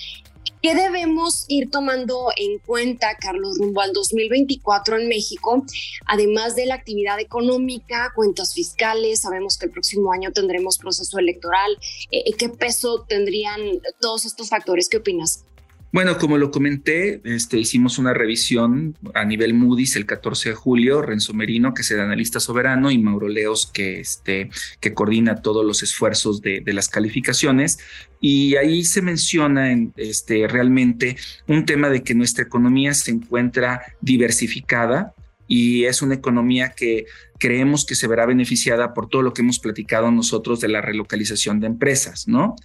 ¿Qué 0.62 0.74
debemos 0.74 1.44
ir 1.48 1.70
tomando 1.70 2.28
en 2.36 2.58
cuenta, 2.58 3.16
Carlos, 3.20 3.58
rumbo 3.58 3.80
al 3.80 3.92
2024 3.92 4.98
en 4.98 5.08
México? 5.08 5.64
Además 6.06 6.56
de 6.56 6.66
la 6.66 6.74
actividad 6.74 7.20
económica, 7.20 8.12
cuentas 8.14 8.54
fiscales, 8.54 9.20
sabemos 9.20 9.58
que 9.58 9.66
el 9.66 9.72
próximo 9.72 10.12
año 10.12 10.32
tendremos 10.32 10.78
proceso 10.78 11.18
electoral. 11.18 11.78
Eh, 12.10 12.32
¿Qué 12.38 12.48
peso 12.48 13.04
tendrían 13.08 13.60
todos 14.00 14.24
estos 14.24 14.48
factores? 14.48 14.88
¿Qué 14.88 14.98
opinas? 14.98 15.44
Bueno, 15.94 16.18
como 16.18 16.38
lo 16.38 16.50
comenté, 16.50 17.20
este, 17.22 17.56
hicimos 17.56 18.00
una 18.00 18.12
revisión 18.12 18.98
a 19.14 19.24
nivel 19.24 19.54
Moody's 19.54 19.94
el 19.94 20.06
14 20.06 20.48
de 20.48 20.54
julio, 20.56 21.00
Renzo 21.02 21.34
Merino, 21.34 21.72
que 21.72 21.82
es 21.82 21.90
el 21.92 22.00
analista 22.00 22.40
soberano, 22.40 22.90
y 22.90 22.98
Mauro 22.98 23.28
Leos, 23.28 23.70
que, 23.72 24.00
este, 24.00 24.50
coordina 24.92 25.36
todos 25.36 25.64
los 25.64 25.84
esfuerzos 25.84 26.42
de, 26.42 26.64
las 26.66 26.88
calificaciones. 26.88 27.78
Y 28.20 28.56
ahí 28.56 28.84
se 28.84 29.02
menciona 29.02 29.70
en, 29.70 29.92
este, 29.96 30.48
realmente 30.48 31.16
un 31.46 31.64
tema 31.64 31.88
de 31.90 32.02
que 32.02 32.16
nuestra 32.16 32.42
economía 32.42 32.92
se 32.92 33.12
encuentra 33.12 33.80
diversificada, 34.00 35.14
y 35.46 35.84
es 35.84 36.02
una 36.02 36.14
economía 36.14 36.70
que 36.70 37.06
creemos 37.38 37.84
que 37.84 37.94
se 37.94 38.06
verá 38.06 38.26
beneficiada 38.26 38.94
por 38.94 39.08
todo 39.08 39.22
lo 39.22 39.32
que 39.32 39.42
hemos 39.42 39.58
platicado 39.58 40.10
nosotros 40.10 40.60
de 40.60 40.68
la 40.68 40.80
relocalización 40.80 41.60
de 41.60 41.66
empresas, 41.66 42.26
¿no? 42.26 42.56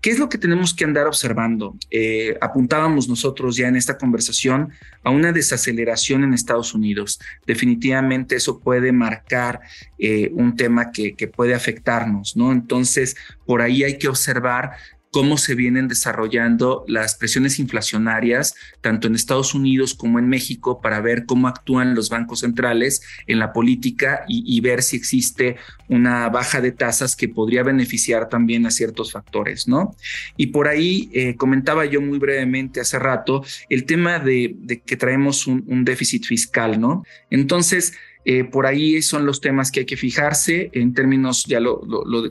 ¿Qué 0.00 0.10
es 0.10 0.18
lo 0.18 0.28
que 0.28 0.36
tenemos 0.36 0.74
que 0.74 0.84
andar 0.84 1.06
observando? 1.06 1.76
Eh, 1.90 2.36
apuntábamos 2.40 3.08
nosotros 3.08 3.56
ya 3.56 3.68
en 3.68 3.76
esta 3.76 3.96
conversación 3.96 4.72
a 5.04 5.10
una 5.10 5.32
desaceleración 5.32 6.24
en 6.24 6.34
Estados 6.34 6.74
Unidos. 6.74 7.18
Definitivamente 7.46 8.36
eso 8.36 8.60
puede 8.60 8.92
marcar 8.92 9.60
eh, 9.98 10.30
un 10.34 10.56
tema 10.56 10.90
que, 10.90 11.14
que 11.14 11.28
puede 11.28 11.54
afectarnos, 11.54 12.36
¿no? 12.36 12.52
Entonces, 12.52 13.16
por 13.46 13.62
ahí 13.62 13.84
hay 13.84 13.96
que 13.96 14.08
observar 14.08 14.72
cómo 15.16 15.38
se 15.38 15.54
vienen 15.54 15.88
desarrollando 15.88 16.84
las 16.88 17.14
presiones 17.14 17.58
inflacionarias, 17.58 18.54
tanto 18.82 19.06
en 19.06 19.14
Estados 19.14 19.54
Unidos 19.54 19.94
como 19.94 20.18
en 20.18 20.28
México, 20.28 20.82
para 20.82 21.00
ver 21.00 21.24
cómo 21.24 21.48
actúan 21.48 21.94
los 21.94 22.10
bancos 22.10 22.40
centrales 22.40 23.00
en 23.26 23.38
la 23.38 23.54
política 23.54 24.26
y, 24.28 24.60
ver 24.60 24.82
si 24.82 24.94
existe 24.98 25.56
una 25.88 26.28
baja 26.28 26.60
de 26.60 26.70
tasas 26.70 27.16
que 27.16 27.30
podría 27.30 27.62
beneficiar 27.62 28.28
también 28.28 28.66
a 28.66 28.70
ciertos 28.70 29.10
factores, 29.10 29.66
¿no? 29.66 29.96
Y 30.36 30.48
por 30.48 30.68
ahí 30.68 31.08
eh, 31.14 31.34
comentaba 31.36 31.86
yo 31.86 32.02
muy 32.02 32.18
brevemente 32.18 32.80
hace 32.80 32.98
rato 32.98 33.42
el 33.70 33.86
tema 33.86 34.18
de, 34.18 34.82
que 34.84 34.98
traemos 34.98 35.46
un, 35.46 35.64
un 35.66 35.86
déficit 35.86 36.26
fiscal, 36.26 36.78
¿no? 36.78 37.06
Entonces, 37.30 37.94
eh, 38.28 38.42
por 38.42 38.66
ahí 38.66 39.02
son 39.02 39.24
los 39.24 39.40
temas 39.40 39.70
que 39.70 39.80
hay 39.80 39.86
que 39.86 39.96
fijarse 39.96 40.68
en 40.72 40.94
términos, 40.94 41.44
ya 41.44 41.60
lo, 41.60 41.80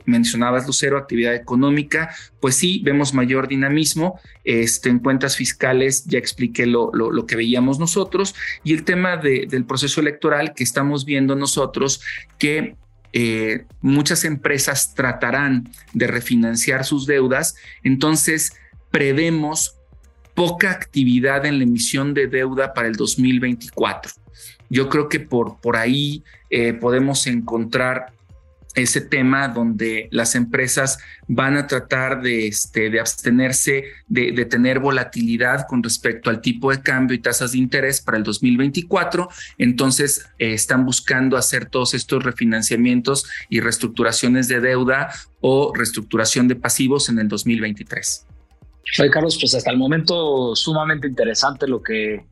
mencionabas, 0.04 0.68
Lucero, 0.68 0.98
actividad 0.98 1.34
económica, 1.34 2.14
pues 2.42 2.56
sí, 2.56 2.82
vemos 2.84 3.14
mayor 3.14 3.48
dinamismo. 3.48 4.20
Este, 4.44 4.90
en 4.90 5.00
cuentas 5.00 5.38
fiscales 5.38 6.04
ya 6.06 6.20
expliqué 6.20 6.66
lo, 6.66 6.92
que 7.26 7.38
veíamos 7.38 7.80
nosotros 7.80 8.36
y 8.66 8.74
el 8.74 8.84
tema 8.84 9.16
del 9.16 9.64
proceso 9.64 10.02
electoral 10.02 10.54
que 10.54 10.66
estamos 10.66 11.06
viendo 11.06 11.34
nosotros 11.38 12.02
que 12.38 12.76
eh, 13.14 13.64
muchas 13.80 14.26
empresas 14.26 14.96
tratarán 14.96 15.70
de 15.94 16.08
refinanciar 16.08 16.84
sus 16.84 17.08
deudas, 17.08 17.56
entonces 17.84 18.52
prevemos 18.92 19.78
poca 20.34 20.72
actividad 20.72 21.46
en 21.46 21.60
la 21.60 21.64
emisión 21.64 22.14
de 22.14 22.28
deuda 22.28 22.74
para 22.74 22.90
el 22.90 22.96
2024. 22.98 24.25
Yo 24.70 24.90
creo 24.90 25.10
que 25.10 25.20
por, 25.20 25.60
por 25.60 25.78
ahí 25.78 26.24
eh, 26.50 26.74
podemos 26.74 27.28
encontrar 27.28 28.14
ese 28.76 29.02
tema 29.02 29.48
donde 29.48 30.10
las 30.12 30.36
empresas 30.36 31.00
van 31.28 31.58
a 31.58 31.66
tratar 31.66 32.22
de, 32.22 32.48
este, 32.48 32.90
de 32.90 33.00
abstenerse 33.00 33.86
de, 34.08 34.46
tener 34.46 34.80
volatilidad 34.80 35.66
con 35.68 35.82
respecto 35.82 36.30
al 36.30 36.42
tipo 36.42 36.72
de 36.72 36.82
cambio 36.82 37.16
y 37.16 37.22
tasas 37.22 37.54
de 37.54 37.58
interés 37.58 38.02
para 38.02 38.18
el 38.18 38.24
2024. 38.24 39.30
Entonces, 39.58 40.30
eh, 40.38 40.54
están 40.54 40.86
buscando 40.86 41.38
hacer 41.38 41.68
todos 41.68 41.94
estos 41.94 42.24
refinanciamientos 42.24 43.28
y 43.50 43.62
reestructuraciones 43.62 44.48
de 44.48 44.60
deuda 44.60 45.10
o 45.40 45.74
reestructuración 45.74 46.48
de 46.48 46.56
pasivos 46.56 47.10
en 47.10 47.20
el 47.20 47.28
2023. 47.28 48.28
Soy 48.94 49.10
Carlos, 49.10 49.38
pues 49.40 49.56
hasta 49.56 49.72
el 49.72 49.78
momento 49.78 50.56
sumamente 50.56 51.08
interesante 51.08 51.68
lo 51.68 51.82
que 51.82 52.14
eh, 52.16 52.24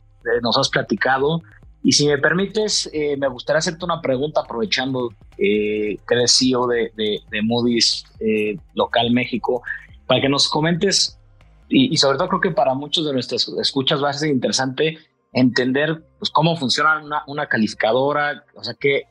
nos 0.42 0.58
has 0.58 0.70
platicado. 0.70 1.42
Y 1.84 1.92
si 1.92 2.08
me 2.08 2.18
permites, 2.18 2.90
eh, 2.94 3.18
me 3.18 3.28
gustaría 3.28 3.60
hacerte 3.60 3.84
una 3.84 4.02
pregunta 4.02 4.42
aprovechando 4.42 5.10
eh, 5.38 5.98
que 6.08 6.16
eres 6.16 6.38
CEO 6.38 6.66
de, 6.68 6.92
de, 6.96 7.42
Moody's 7.42 8.06
eh, 8.22 8.56
Local 8.74 9.12
México, 9.12 9.62
para 10.08 10.22
que 10.22 10.30
nos 10.30 10.48
comentes, 10.48 11.20
y, 11.68 11.96
sobre 11.98 12.18
todo 12.18 12.30
creo 12.30 12.42
que 12.42 12.52
para 12.52 12.74
muchos 12.74 13.06
de 13.06 13.12
nuestras 13.12 13.48
escuchas 13.60 14.02
va 14.02 14.12
a 14.12 14.14
ser 14.14 14.30
interesante 14.30 14.98
entender 15.34 16.04
pues, 16.20 16.30
cómo 16.30 16.56
funciona 16.56 17.02
una, 17.28 17.48
calificadora, 17.48 18.46
o 18.56 18.64
sea, 18.64 18.76
qué, 18.80 19.04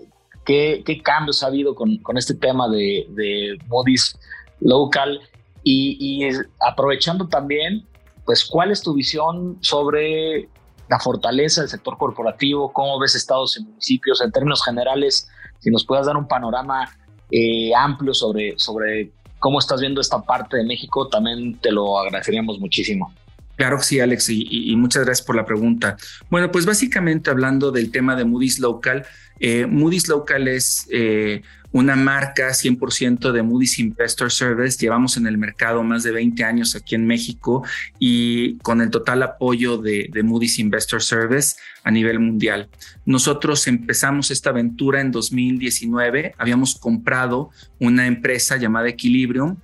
qué, 0.46 1.02
cambios 1.04 1.42
ha 1.42 1.48
habido 1.48 1.74
con, 1.74 1.98
con 1.98 2.16
este 2.16 2.34
tema 2.34 2.68
de, 2.70 3.06
de 3.10 3.58
Moody's 3.66 4.18
Local. 4.60 5.20
Y, 5.64 5.96
y 6.00 6.28
aprovechando 6.60 7.28
también, 7.28 7.86
pues, 8.24 8.44
¿cuál 8.44 8.70
es 8.70 8.80
tu 8.82 8.94
visión 8.94 9.58
sobre 9.60 10.48
la 10.88 10.98
fortaleza 10.98 11.62
del 11.62 11.70
sector 11.70 11.96
corporativo, 11.96 12.72
cómo 12.72 12.98
ves 12.98 13.14
estados 13.14 13.56
y 13.56 13.64
municipios 13.64 14.20
en 14.20 14.32
términos 14.32 14.62
generales, 14.64 15.28
si 15.58 15.70
nos 15.70 15.84
puedas 15.84 16.06
dar 16.06 16.16
un 16.16 16.26
panorama 16.26 16.90
eh, 17.30 17.74
amplio 17.74 18.14
sobre, 18.14 18.58
sobre 18.58 19.12
cómo 19.38 19.58
estás 19.58 19.80
viendo 19.80 20.00
esta 20.00 20.20
parte 20.22 20.56
de 20.56 20.64
México, 20.64 21.08
también 21.08 21.58
te 21.58 21.72
lo 21.72 21.98
agradeceríamos 21.98 22.58
muchísimo. 22.58 23.12
Claro 23.56 23.78
que 23.78 23.84
sí, 23.84 24.00
Alex, 24.00 24.28
y, 24.30 24.74
muchas 24.76 25.04
gracias 25.04 25.26
por 25.26 25.36
la 25.36 25.44
pregunta. 25.44 25.96
Bueno, 26.30 26.50
pues 26.50 26.66
básicamente 26.66 27.30
hablando 27.30 27.70
del 27.70 27.90
tema 27.90 28.16
de 28.16 28.24
Moody's 28.24 28.58
Local, 28.58 29.04
eh, 29.40 29.66
Moody's 29.66 30.08
Local 30.08 30.48
es 30.48 30.86
eh, 30.90 31.42
una 31.72 31.96
marca 31.96 32.50
100% 32.50 33.32
de 33.32 33.42
Moody's 33.42 33.78
Investor 33.78 34.30
Service. 34.30 34.78
Llevamos 34.78 35.16
en 35.16 35.26
el 35.26 35.38
mercado 35.38 35.82
más 35.82 36.02
de 36.02 36.12
20 36.12 36.44
años 36.44 36.76
aquí 36.76 36.94
en 36.94 37.06
México 37.06 37.64
y 37.98 38.58
con 38.58 38.80
el 38.80 38.90
total 38.90 39.22
apoyo 39.22 39.78
de, 39.78 40.10
Moody's 40.22 40.58
Investor 40.58 41.02
Service 41.02 41.56
a 41.82 41.90
nivel 41.90 42.20
mundial. 42.20 42.68
Nosotros 43.06 43.66
empezamos 43.66 44.30
esta 44.30 44.50
aventura 44.50 45.00
en 45.00 45.10
2019. 45.10 46.34
Habíamos 46.38 46.76
comprado 46.76 47.50
una 47.80 48.06
empresa 48.06 48.56
llamada 48.56 48.88
Equilibrium 48.88 49.56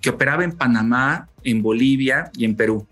que 0.00 0.10
operaba 0.10 0.44
en 0.44 0.52
Panamá, 0.52 1.28
en 1.42 1.62
Bolivia 1.62 2.30
y 2.36 2.44
en 2.44 2.54
Perú. 2.54 2.86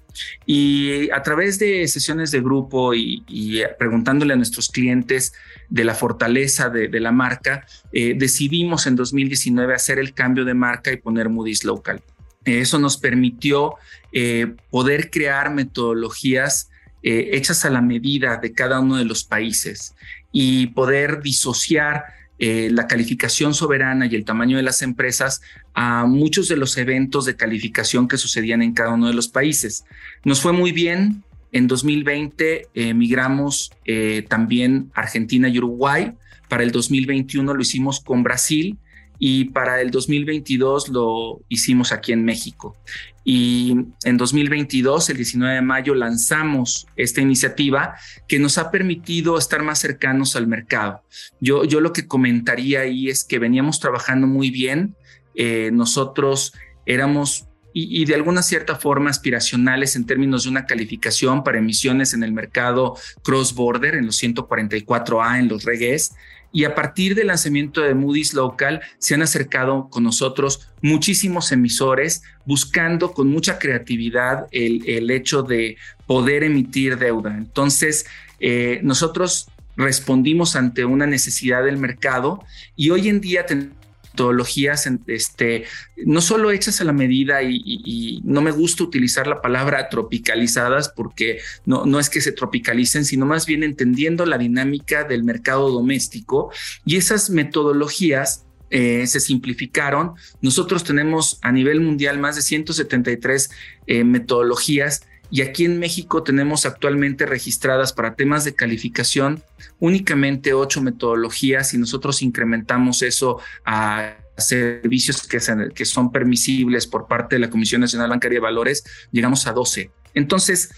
Y 0.46 1.10
a 1.10 1.22
través 1.22 1.58
de 1.58 1.86
sesiones 1.86 2.30
de 2.30 2.40
grupo 2.40 2.94
y, 2.94 3.62
preguntándole 3.78 4.32
a 4.32 4.36
nuestros 4.36 4.68
clientes 4.68 5.32
de 5.68 5.84
la 5.84 5.94
fortaleza 5.94 6.68
de, 6.68 7.00
la 7.00 7.12
marca, 7.12 7.66
eh, 7.92 8.14
decidimos 8.16 8.86
en 8.86 8.96
2019 8.96 9.74
hacer 9.74 9.98
el 9.98 10.14
cambio 10.14 10.44
de 10.44 10.54
marca 10.54 10.92
y 10.92 10.96
poner 10.96 11.28
Moody's 11.28 11.64
Local. 11.64 12.00
Eso 12.44 12.78
nos 12.78 12.96
permitió 12.96 13.74
eh, 14.12 14.54
poder 14.70 15.10
crear 15.10 15.52
metodologías 15.52 16.70
eh, 17.02 17.30
hechas 17.32 17.64
a 17.64 17.70
la 17.70 17.80
medida 17.80 18.38
de 18.38 18.52
cada 18.52 18.80
uno 18.80 18.96
de 18.96 19.04
los 19.04 19.24
países 19.24 19.94
y 20.32 20.68
poder 20.68 21.22
disociar 21.22 22.04
eh, 22.42 22.70
la 22.72 22.86
calificación 22.86 23.52
soberana 23.52 24.06
y 24.06 24.14
el 24.14 24.24
tamaño 24.24 24.56
de 24.56 24.62
las 24.62 24.80
empresas 24.80 25.42
a 25.74 26.06
muchos 26.06 26.48
de 26.48 26.56
los 26.56 26.76
eventos 26.78 27.26
de 27.26 27.36
calificación 27.36 28.08
que 28.08 28.16
sucedían 28.16 28.62
en 28.62 28.72
cada 28.72 28.94
uno 28.94 29.08
de 29.08 29.14
los 29.14 29.28
países. 29.28 29.84
Nos 30.24 30.40
fue 30.40 30.52
muy 30.52 30.72
bien. 30.72 31.22
En 31.52 31.66
2020 31.66 32.68
emigramos 32.74 33.72
eh, 33.84 34.24
también 34.26 34.90
Argentina 34.94 35.50
y 35.50 35.58
Uruguay. 35.58 36.14
Para 36.48 36.62
el 36.62 36.72
2021 36.72 37.52
lo 37.52 37.60
hicimos 37.60 38.00
con 38.00 38.22
Brasil 38.22 38.78
y 39.22 39.44
para 39.50 39.82
el 39.82 39.90
2022 39.90 40.88
lo 40.88 41.42
hicimos 41.50 41.92
aquí 41.92 42.12
en 42.12 42.24
México. 42.24 42.74
Y 43.22 43.76
en 44.04 44.16
2022, 44.16 45.10
el 45.10 45.18
19 45.18 45.54
de 45.56 45.60
mayo, 45.60 45.94
lanzamos 45.94 46.86
esta 46.96 47.20
iniciativa 47.20 47.96
que 48.26 48.38
nos 48.38 48.56
ha 48.56 48.70
permitido 48.70 49.36
estar 49.36 49.62
más 49.62 49.78
cercanos 49.78 50.36
al 50.36 50.46
mercado. 50.46 51.02
Yo, 51.38 51.64
yo 51.64 51.82
lo 51.82 51.92
que 51.92 52.08
comentaría 52.08 52.80
ahí 52.80 53.10
es 53.10 53.22
que 53.22 53.38
veníamos 53.38 53.78
trabajando 53.78 54.26
muy 54.26 54.50
bien. 54.50 54.96
Eh, 55.34 55.70
nosotros 55.70 56.54
éramos 56.86 57.46
y, 57.72 58.04
de 58.04 58.14
alguna 58.14 58.42
cierta 58.42 58.76
forma 58.76 59.10
aspiracionales 59.10 59.96
en 59.96 60.06
términos 60.06 60.44
de 60.44 60.50
una 60.50 60.66
calificación 60.66 61.44
para 61.44 61.58
emisiones 61.58 62.14
en 62.14 62.22
el 62.22 62.32
mercado 62.32 62.96
cross-border, 63.22 63.94
en 63.94 64.06
los 64.06 64.22
144A, 64.22 65.38
en 65.38 65.48
los 65.48 65.64
regues. 65.64 66.12
Y 66.52 66.64
a 66.64 66.74
partir 66.74 67.14
del 67.14 67.28
lanzamiento 67.28 67.80
de 67.80 67.94
Moody's 67.94 68.34
Local 68.34 68.80
se 68.98 69.14
han 69.14 69.22
acercado 69.22 69.88
con 69.88 70.02
nosotros 70.02 70.68
muchísimos 70.82 71.52
emisores 71.52 72.22
buscando 72.44 73.12
con 73.12 73.28
mucha 73.28 73.58
creatividad 73.58 74.46
el, 74.50 75.10
hecho 75.10 75.42
de 75.42 75.76
poder 76.06 76.42
emitir 76.42 76.98
deuda. 76.98 77.36
Entonces, 77.36 78.06
eh, 78.40 78.80
nosotros 78.82 79.48
respondimos 79.76 80.56
ante 80.56 80.84
una 80.84 81.06
necesidad 81.06 81.64
del 81.64 81.76
mercado 81.76 82.44
y 82.74 82.90
hoy 82.90 83.08
en 83.08 83.20
día 83.20 83.46
tenemos 83.46 83.79
metodologías 84.20 84.86
este, 85.06 85.64
no 85.96 86.20
solo 86.20 86.50
hechas 86.50 86.80
a 86.80 86.84
la 86.84 86.92
medida 86.92 87.42
y, 87.42 88.20
no 88.24 88.42
me 88.42 88.50
gusta 88.50 88.84
utilizar 88.84 89.26
la 89.26 89.40
palabra 89.40 89.88
tropicalizadas 89.88 90.90
porque 90.90 91.38
no, 91.64 91.86
no 91.86 91.98
es 91.98 92.10
que 92.10 92.20
se 92.20 92.32
tropicalicen, 92.32 93.04
sino 93.04 93.24
más 93.24 93.46
bien 93.46 93.62
entendiendo 93.62 94.26
la 94.26 94.36
dinámica 94.36 95.04
del 95.04 95.24
mercado 95.24 95.70
doméstico 95.70 96.52
y 96.84 96.96
esas 96.96 97.30
metodologías 97.30 98.44
eh, 98.70 99.06
se 99.06 99.20
simplificaron. 99.20 100.12
Nosotros 100.42 100.84
tenemos 100.84 101.38
a 101.42 101.50
nivel 101.50 101.80
mundial 101.80 102.18
más 102.18 102.36
de 102.36 102.42
173 102.42 103.50
eh, 103.86 104.04
metodologías 104.04 105.02
y 105.30 105.42
aquí 105.42 105.64
en 105.64 105.78
México 105.78 106.22
tenemos 106.22 106.66
actualmente 106.66 107.24
registradas 107.26 107.92
para 107.92 108.14
temas 108.14 108.44
de 108.44 108.54
calificación 108.54 109.42
únicamente 109.78 110.52
ocho 110.52 110.82
metodologías 110.82 111.72
y 111.74 111.78
nosotros 111.78 112.22
incrementamos 112.22 113.02
eso 113.02 113.40
a 113.64 114.16
servicios 114.36 115.26
que, 115.26 115.84
son 115.84 116.12
permisibles 116.12 116.86
por 116.86 117.06
parte 117.06 117.36
de 117.36 117.40
la 117.40 117.50
Comisión 117.50 117.82
Nacional 117.82 118.10
Bancaria 118.10 118.36
de 118.36 118.40
Valores, 118.40 118.84
llegamos 119.12 119.46
a 119.46 119.52
12. 119.52 119.90
Entonces, 120.14 120.70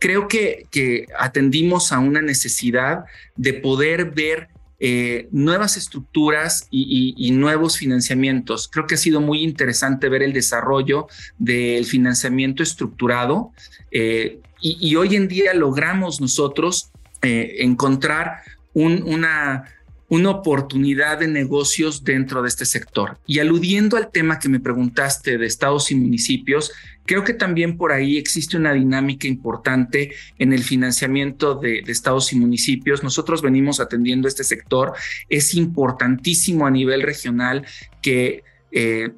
creo 0.00 0.26
que 0.28 1.06
atendimos 1.18 1.92
a 1.92 2.00
una 2.00 2.20
necesidad 2.20 3.04
de 3.36 3.54
poder 3.54 4.10
ver 4.10 4.48
eh, 4.80 5.28
nuevas 5.30 5.76
estructuras 5.76 6.66
y, 6.70 7.30
nuevos 7.30 7.78
financiamientos. 7.78 8.68
Creo 8.68 8.86
que 8.86 8.96
ha 8.96 8.98
sido 8.98 9.20
muy 9.20 9.42
interesante 9.42 10.08
ver 10.08 10.22
el 10.22 10.32
desarrollo 10.32 11.06
del 11.38 11.84
financiamiento 11.84 12.62
estructurado 12.62 13.52
eh, 13.90 14.40
y, 14.60 14.96
hoy 14.96 15.14
en 15.14 15.28
día 15.28 15.54
logramos 15.54 16.20
nosotros 16.20 16.90
eh, 17.22 17.56
encontrar 17.60 18.42
una 18.72 19.64
una 20.08 20.30
oportunidad 20.30 21.18
de 21.18 21.28
negocios 21.28 22.04
dentro 22.04 22.42
de 22.42 22.48
este 22.48 22.66
sector. 22.66 23.18
Y 23.26 23.38
aludiendo 23.38 23.96
al 23.96 24.10
tema 24.10 24.38
que 24.38 24.48
me 24.48 24.60
preguntaste 24.60 25.38
de 25.38 25.46
estados 25.46 25.90
y 25.90 25.94
municipios, 25.94 26.72
creo 27.06 27.24
que 27.24 27.34
también 27.34 27.76
por 27.76 27.92
ahí 27.92 28.18
existe 28.18 28.56
una 28.56 28.72
dinámica 28.72 29.26
importante 29.26 30.12
en 30.38 30.52
el 30.52 30.62
financiamiento 30.62 31.54
de, 31.54 31.80
estados 31.86 32.32
y 32.32 32.36
municipios. 32.36 33.02
Nosotros 33.02 33.42
venimos 33.42 33.80
atendiendo 33.80 34.28
este 34.28 34.44
sector. 34.44 34.92
Es 35.28 35.54
importantísimo 35.54 36.66
a 36.66 36.70
nivel 36.70 37.02
regional 37.02 37.66
que... 38.02 38.42
Eh, 38.72 39.10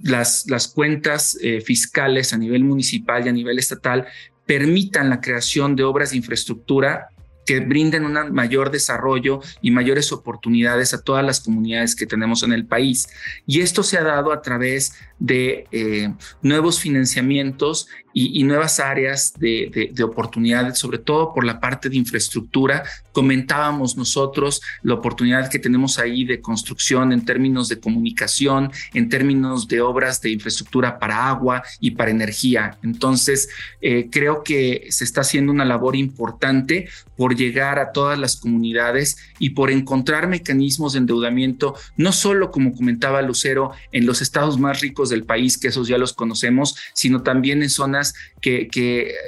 las, 0.00 0.44
las, 0.48 0.68
cuentas 0.68 1.36
eh, 1.42 1.60
fiscales 1.60 2.32
a 2.32 2.38
nivel 2.38 2.62
municipal 2.62 3.26
y 3.26 3.30
a 3.30 3.32
nivel 3.32 3.58
estatal 3.58 4.06
permitan 4.46 5.10
la 5.10 5.20
creación 5.20 5.74
de 5.74 5.82
obras 5.82 6.10
de 6.10 6.18
infraestructura 6.18 7.08
que 7.48 7.60
brinden 7.60 8.04
un 8.04 8.34
mayor 8.34 8.70
desarrollo 8.70 9.40
y 9.62 9.70
mayores 9.70 10.12
oportunidades 10.12 10.92
a 10.92 11.00
todas 11.00 11.24
las 11.24 11.40
comunidades 11.40 11.96
que 11.96 12.04
tenemos 12.04 12.42
en 12.42 12.52
el 12.52 12.66
país. 12.66 13.08
Y 13.46 13.62
esto 13.62 13.82
se 13.82 13.96
ha 13.96 14.02
dado 14.02 14.32
a 14.32 14.42
través 14.42 14.92
de 15.18 15.66
eh, 15.72 16.12
nuevos 16.42 16.78
financiamientos 16.78 17.88
y, 18.12 18.42
nuevas 18.42 18.80
áreas 18.80 19.34
de, 19.38 19.92
oportunidades, 20.02 20.78
sobre 20.78 20.98
todo 20.98 21.34
por 21.34 21.44
la 21.44 21.60
parte 21.60 21.88
de 21.88 21.96
infraestructura. 21.96 22.84
Comentábamos 23.12 23.96
nosotros 23.96 24.60
la 24.82 24.94
oportunidad 24.94 25.50
que 25.50 25.58
tenemos 25.58 25.98
ahí 25.98 26.24
de 26.24 26.40
construcción 26.40 27.12
en 27.12 27.24
términos 27.24 27.68
de 27.68 27.78
comunicación, 27.78 28.72
en 28.94 29.08
términos 29.08 29.68
de 29.68 29.80
obras 29.80 30.20
de 30.20 30.30
infraestructura 30.30 30.98
para 30.98 31.28
agua 31.28 31.62
y 31.80 31.92
para 31.92 32.10
energía. 32.10 32.78
Entonces, 32.82 33.48
eh, 33.80 34.08
creo 34.10 34.42
que 34.42 34.86
se 34.90 35.04
está 35.04 35.20
haciendo 35.20 35.52
una 35.52 35.64
labor 35.64 35.94
importante 35.96 36.88
por 37.16 37.36
llegar 37.36 37.78
a 37.78 37.92
todas 37.92 38.18
las 38.18 38.36
comunidades 38.36 39.16
y 39.38 39.50
por 39.50 39.70
encontrar 39.70 40.28
mecanismos 40.28 40.92
de 40.92 41.00
endeudamiento, 41.00 41.74
no 41.96 42.12
solo 42.12 42.50
como 42.50 42.74
comentaba 42.74 43.22
Lucero, 43.22 43.72
en 43.92 44.06
los 44.06 44.22
estados 44.22 44.58
más 44.58 44.80
ricos 44.80 45.10
del 45.10 45.24
país, 45.24 45.58
que 45.58 45.68
esos 45.68 45.88
ya 45.88 45.98
los 45.98 46.12
conocemos, 46.12 46.76
sino 46.94 47.22
también 47.22 47.62
en 47.62 47.70
zonas 47.70 47.97
que, 48.40 48.68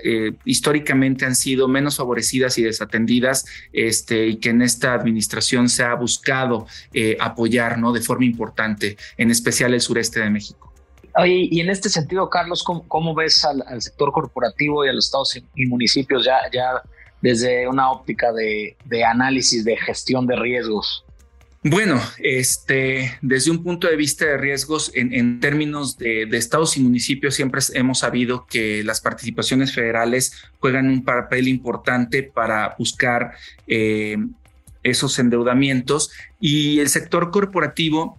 eh, 0.04 0.33
históricamente 0.44 1.24
han 1.24 1.35
sido 1.35 1.68
menos 1.68 1.96
favorecidas 1.96 2.59
y 2.59 2.62
desatendidas, 2.62 3.44
este, 3.72 4.28
y 4.28 4.37
que 4.37 4.50
en 4.50 4.62
esta 4.62 4.94
administración 4.94 5.68
se 5.68 5.83
ha 5.83 5.94
buscado 5.94 6.66
eh, 6.92 7.16
apoyar 7.20 7.78
¿no? 7.78 7.92
de 7.92 8.00
forma 8.00 8.24
importante, 8.24 8.96
en 9.16 9.30
especial 9.30 9.74
el 9.74 9.80
sureste 9.80 10.20
de 10.20 10.30
México. 10.30 10.72
y 11.24 11.61
en 11.61 11.70
este 11.70 11.88
sentido, 11.88 12.30
Carlos, 12.30 12.62
¿cómo, 12.62 13.14
ves 13.14 13.44
al, 13.44 13.83
sector 13.83 14.12
corporativo 14.12 14.85
y 14.85 14.88
a 14.88 14.92
los 14.92 15.06
estados 15.06 15.37
y 15.54 15.66
municipios 15.66 16.24
ya, 16.24 16.38
ya 16.52 16.83
desde 17.20 17.68
una 17.68 17.90
óptica 17.90 18.33
de, 18.33 18.76
análisis 19.04 19.64
de 19.64 19.76
gestión 19.76 20.26
de 20.26 20.37
riesgos? 20.37 21.04
Bueno, 21.62 22.01
este, 22.18 23.18
desde 23.20 23.51
un 23.51 23.62
punto 23.62 23.87
de 23.87 23.96
vista 23.96 24.25
de 24.25 24.38
riesgos, 24.38 24.90
en, 24.94 25.40
términos 25.40 25.99
de, 25.99 26.23
estados 26.33 26.79
y 26.79 26.81
municipios, 26.81 27.35
siempre 27.35 27.61
hemos 27.75 27.99
sabido 27.99 28.46
que 28.46 28.83
las 28.83 29.03
participaciones 29.03 29.75
federales 29.75 30.33
juegan 30.59 30.88
un 30.88 31.05
papel 31.05 31.49
importante 31.49 32.23
para 32.23 32.77
buscar 32.79 33.33
eh, 33.66 34.16
esos 34.83 35.18
endeudamientos. 35.18 36.12
Y 36.40 36.79
el 36.81 36.88
sector 36.88 37.31
corporativo 37.31 38.18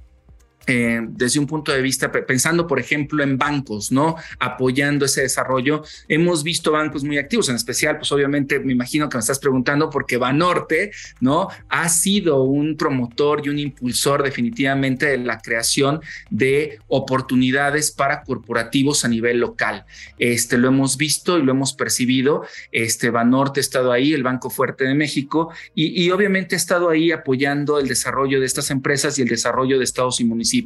eh, 0.74 1.02
desde 1.06 1.38
un 1.38 1.48
punto 1.48 1.74
de 1.74 1.82
vista, 1.82 2.10
pensando 2.10 2.66
por 2.66 2.80
ejemplo 2.80 3.22
en 3.22 3.38
bancos, 3.38 3.92
¿no? 3.92 4.16
Apoyando 4.40 5.04
ese 5.04 5.24
desarrollo. 5.24 5.84
Hemos 6.08 6.44
visto 6.44 6.72
bancos 6.72 7.04
muy 7.04 7.18
activos, 7.18 7.50
en 7.50 7.58
especial, 7.58 7.98
pues 7.98 8.10
obviamente 8.14 8.58
me 8.62 8.72
imagino 8.72 9.10
que 9.10 9.18
me 9.18 9.20
estás 9.20 9.40
preguntando 9.40 9.90
porque 9.90 10.16
Banorte, 10.16 10.92
¿no? 11.20 11.50
Ha 11.68 11.90
sido 11.90 12.44
un 12.44 12.78
promotor 12.78 13.42
y 13.46 13.50
un 13.50 13.60
impulsor 13.60 14.24
definitivamente 14.24 15.08
de 15.08 15.18
la 15.18 15.42
creación 15.42 16.00
de 16.30 16.80
oportunidades 16.88 17.92
para 17.92 18.24
corporativos 18.24 19.04
a 19.04 19.10
nivel 19.10 19.42
local. 19.42 19.84
Este, 20.20 20.58
lo 20.58 20.70
hemos 20.70 20.96
visto 20.96 21.38
y 21.38 21.44
lo 21.44 21.52
hemos 21.52 21.74
percibido. 21.74 22.46
Este, 22.72 23.10
Banorte 23.10 23.60
ha 23.60 23.62
estado 23.62 23.92
ahí, 23.92 24.14
el 24.14 24.24
Banco 24.24 24.50
Fuerte 24.50 24.86
de 24.86 24.94
México, 24.94 25.52
y, 25.76 26.02
y 26.02 26.12
obviamente 26.12 26.56
ha 26.56 26.58
estado 26.58 26.90
ahí 26.90 27.12
apoyando 27.12 27.78
el 27.78 27.90
desarrollo 27.90 28.40
de 28.40 28.46
estas 28.46 28.72
empresas 28.72 29.20
y 29.20 29.22
el 29.22 29.28
desarrollo 29.28 29.78
de 29.78 29.84
estados 29.84 30.22
y 30.22 30.24
municipios 30.24 30.61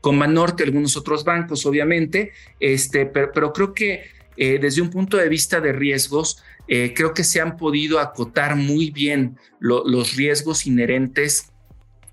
con 0.00 0.18
Banorte, 0.18 0.64
algunos 0.64 0.96
otros 0.96 1.24
bancos, 1.24 1.66
obviamente, 1.66 2.32
este, 2.60 3.06
pero, 3.06 3.52
creo 3.52 3.74
que 3.74 4.04
eh, 4.36 4.58
desde 4.60 4.82
un 4.82 4.90
punto 4.90 5.16
de 5.16 5.28
vista 5.28 5.60
de 5.60 5.72
riesgos, 5.72 6.42
eh, 6.68 6.94
creo 6.96 7.12
que 7.12 7.24
se 7.24 7.40
han 7.40 7.56
podido 7.56 7.98
acotar 7.98 8.56
muy 8.56 8.90
bien 8.90 9.36
los 9.60 10.16
riesgos 10.16 10.66
inherentes, 10.66 11.50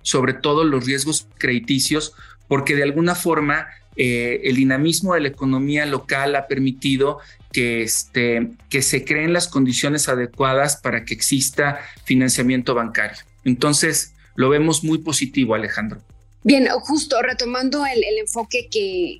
sobre 0.01 0.33
todo 0.33 0.63
los 0.63 0.85
riesgos 0.85 1.27
crediticios, 1.37 2.13
porque 2.47 2.75
de 2.75 2.83
alguna 2.83 3.15
forma 3.15 3.67
eh, 3.95 4.41
el 4.45 4.55
dinamismo 4.55 5.13
de 5.13 5.21
la 5.21 5.27
economía 5.27 5.85
local 5.85 6.35
ha 6.35 6.47
permitido 6.47 7.19
este, 7.53 8.51
que 8.69 8.81
se 8.81 9.03
creen 9.03 9.33
las 9.33 9.47
condiciones 9.47 10.07
adecuadas 10.07 10.77
para 10.77 11.03
que 11.03 11.13
exista 11.13 11.79
financiamiento 12.05 12.73
bancario. 12.73 13.19
Entonces, 13.43 14.15
lo 14.35 14.49
vemos 14.49 14.83
muy 14.83 14.99
positivo, 14.99 15.55
Alejandro. 15.55 16.01
Bien, 16.43 16.67
justo 16.69 17.21
retomando 17.21 17.85
el, 17.85 18.03
enfoque 18.17 18.69
que, 18.71 19.19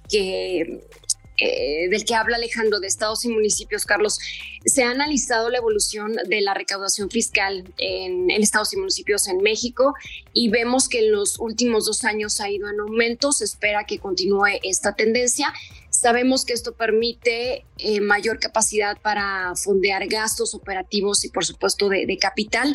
eh, 1.38 1.90
del 1.90 2.06
que 2.06 2.16
habla 2.16 2.38
Alejandro 2.38 2.80
de 2.80 2.88
estados 2.88 3.26
y 3.26 3.30
municipios, 3.30 3.86
Carlos, 3.86 4.20
se 4.66 4.84
ha 4.84 4.92
analizado 4.92 5.50
la 5.50 5.58
evolución 5.58 6.16
de 6.28 6.42
la 6.42 6.54
recaudación 6.54 7.10
fiscal 7.10 7.74
en, 7.78 8.32
estados 8.32 8.74
y 8.74 8.78
municipios 8.78 9.28
en 9.28 9.42
México 9.42 9.94
y 10.34 10.50
vemos 10.50 10.88
que 10.88 11.00
en 11.00 11.12
los 11.12 11.40
últimos 11.40 11.86
dos 11.86 12.06
años 12.06 12.40
ha 12.40 12.50
ido 12.50 12.70
en 12.70 12.80
aumento. 12.80 13.34
Se 13.34 13.44
espera 13.44 13.84
que 13.84 14.00
continúe 14.00 14.60
esta 14.64 14.96
tendencia. 14.96 15.54
Sabemos 15.90 16.46
que 16.46 16.54
esto 16.54 16.74
permite 16.74 17.66
eh, 17.78 18.00
mayor 18.00 18.40
capacidad 18.40 18.98
para 19.02 19.54
fondear 19.58 20.08
gastos 20.08 20.56
operativos 20.56 21.26
y, 21.26 21.30
por 21.30 21.46
supuesto, 21.46 21.90
de, 21.90 22.06
de 22.06 22.18
capital. 22.18 22.74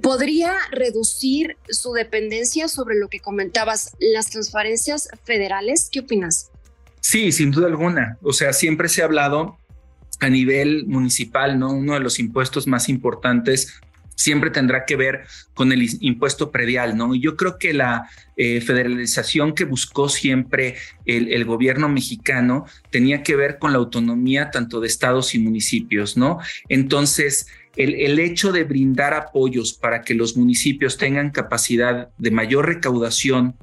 ¿Podría 0.00 0.54
reducir 0.70 1.56
su 1.68 1.92
dependencia 1.92 2.68
sobre 2.68 2.96
lo 2.96 3.08
que 3.08 3.20
comentabas, 3.20 3.92
las 3.98 4.30
transferencias 4.30 5.08
federales? 5.24 5.88
¿Qué 5.92 6.00
opinas? 6.00 6.50
Sí, 7.00 7.32
sin 7.32 7.50
duda 7.50 7.66
alguna. 7.66 8.16
O 8.22 8.32
sea, 8.32 8.52
siempre 8.54 8.88
se 8.88 9.02
ha 9.02 9.04
hablado 9.04 9.58
a 10.20 10.30
nivel 10.30 10.86
municipal, 10.86 11.58
¿no? 11.58 11.70
Uno 11.72 11.94
de 11.94 12.00
los 12.00 12.18
impuestos 12.18 12.66
más 12.66 12.88
importantes 12.88 13.74
siempre 14.16 14.50
tendrá 14.50 14.84
que 14.84 14.96
ver 14.96 15.26
con 15.54 15.72
el 15.72 15.86
impuesto 16.00 16.50
predial, 16.50 16.96
¿no? 16.96 17.14
Y 17.14 17.20
yo 17.20 17.36
creo 17.36 17.58
que 17.58 17.74
la 17.74 18.08
eh, 18.36 18.60
federalización 18.60 19.54
que 19.54 19.64
buscó 19.64 20.08
siempre 20.08 20.76
el, 21.04 21.44
gobierno 21.44 21.88
mexicano 21.88 22.64
tenía 22.90 23.22
que 23.22 23.36
ver 23.36 23.58
con 23.58 23.72
la 23.72 23.78
autonomía 23.78 24.50
tanto 24.50 24.80
de 24.80 24.86
estados 24.86 25.34
y 25.34 25.38
municipios, 25.38 26.16
¿no? 26.16 26.38
Entonces, 26.68 27.48
el, 27.76 28.18
hecho 28.18 28.52
de 28.52 28.64
brindar 28.64 29.14
apoyos 29.14 29.72
para 29.72 30.02
que 30.02 30.14
los 30.14 30.36
municipios 30.36 30.96
tengan 30.96 31.30
capacidad 31.30 32.10
de 32.18 32.30
mayor 32.30 32.66
recaudación 32.66 33.56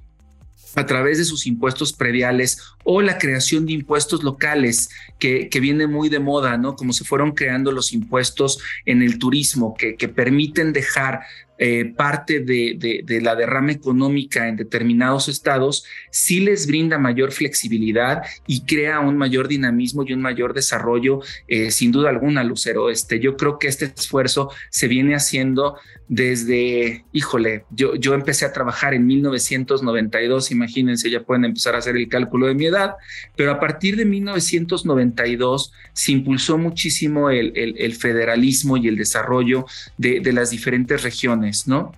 a 0.76 0.86
través 0.86 1.18
de 1.18 1.26
sus 1.26 1.48
impuestos 1.48 1.92
prediales 1.92 2.62
o 2.84 3.02
la 3.02 3.18
creación 3.18 3.66
de 3.66 3.74
impuestos 3.74 4.24
locales 4.24 4.90
que, 5.20 5.50
que, 5.50 5.60
viene 5.60 5.86
muy 5.88 6.08
de 6.08 6.20
moda, 6.20 6.58
¿no? 6.58 6.76
Como 6.76 6.94
se 6.94 7.04
fueron 7.04 7.32
creando 7.32 7.72
los 7.72 7.92
impuestos 7.92 8.60
en 8.86 9.02
el 9.02 9.20
turismo 9.20 9.76
que, 9.78 9.96
que 9.96 10.08
permiten 10.08 10.72
dejar 10.72 11.22
eh, 11.64 11.94
parte 11.96 12.40
de, 12.40 13.22
la 13.22 13.36
derrama 13.36 13.72
económica 13.72 14.48
en 14.48 14.56
determinados 14.56 15.28
estados, 15.28 15.86
sí 16.10 16.40
les 16.40 16.66
brinda 16.66 16.98
mayor 16.98 17.32
flexibilidad 17.32 18.24
y 18.48 18.66
crea 18.66 19.00
un 19.00 19.16
mayor 19.16 19.48
dinamismo 19.48 20.04
y 20.04 20.14
un 20.14 20.24
mayor 20.24 20.56
desarrollo, 20.56 21.20
eh, 21.48 21.70
sin 21.70 21.92
duda 21.92 22.10
alguna, 22.10 22.44
Lucero. 22.44 22.90
Este, 22.90 23.20
yo 23.20 23.38
creo 23.38 23.60
que 23.60 23.68
este 23.68 23.86
esfuerzo 23.86 24.50
se 24.72 24.88
viene 24.88 25.14
haciendo 25.14 25.78
desde, 26.12 27.06
híjole, 27.14 27.64
yo, 27.70 27.96
yo 27.96 28.14
empecé 28.14 28.44
a 28.44 28.52
trabajar 28.52 28.94
en 28.94 29.08
1992, 29.08 30.52
imagínense, 30.52 31.10
ya 31.10 31.24
pueden 31.24 31.46
empezar 31.46 31.74
a 31.74 31.78
hacer 31.78 31.96
el 31.96 32.10
cálculo 32.10 32.48
de 32.48 32.54
mi 32.54 32.66
edad, 32.66 32.96
pero 33.38 33.52
a 33.52 33.62
partir 33.62 33.96
de 33.96 34.04
1992 34.04 35.72
se 35.94 36.12
impulsó 36.12 36.58
muchísimo 36.58 37.30
el, 37.30 37.54
el, 37.56 37.96
federalismo 37.96 38.76
y 38.76 38.90
el 38.90 38.98
desarrollo 38.98 39.66
de, 39.98 40.20
de 40.20 40.34
las 40.34 40.50
diferentes 40.50 41.02
regiones. 41.02 41.66
¿no? 41.66 41.94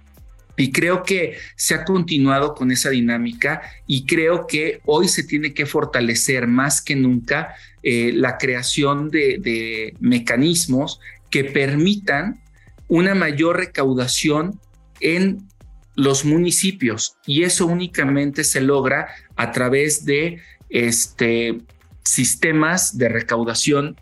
Y 0.58 0.71
creo 0.71 1.02
que 1.02 1.38
se 1.56 1.73
ha 1.73 1.84
continuado 1.84 2.54
con 2.54 2.71
esa 2.71 2.91
dinámica 2.91 3.63
y 3.88 4.06
creo 4.06 4.45
que 4.45 4.80
hoy 4.86 5.08
se 5.08 5.23
tiene 5.23 5.56
que 5.56 5.65
fortalecer 5.65 6.45
más 6.45 6.84
que 6.84 6.95
nunca 6.95 7.56
eh, 7.82 8.12
la 8.13 8.38
creación 8.38 9.10
de, 9.10 9.95
mecanismos 9.99 10.99
que 11.32 11.45
permitan 11.45 12.42
una 12.87 13.15
mayor 13.15 13.57
recaudación 13.57 14.59
en 14.99 15.47
los 15.95 16.25
municipios 16.25 17.17
y 17.25 17.43
eso 17.43 17.65
únicamente 17.67 18.43
se 18.43 18.61
logra 18.61 19.07
a 19.35 19.51
través 19.51 20.05
de 20.05 20.41
este, 20.69 21.61
sistemas 22.03 22.97
de 22.97 23.09
recaudación 23.09 23.95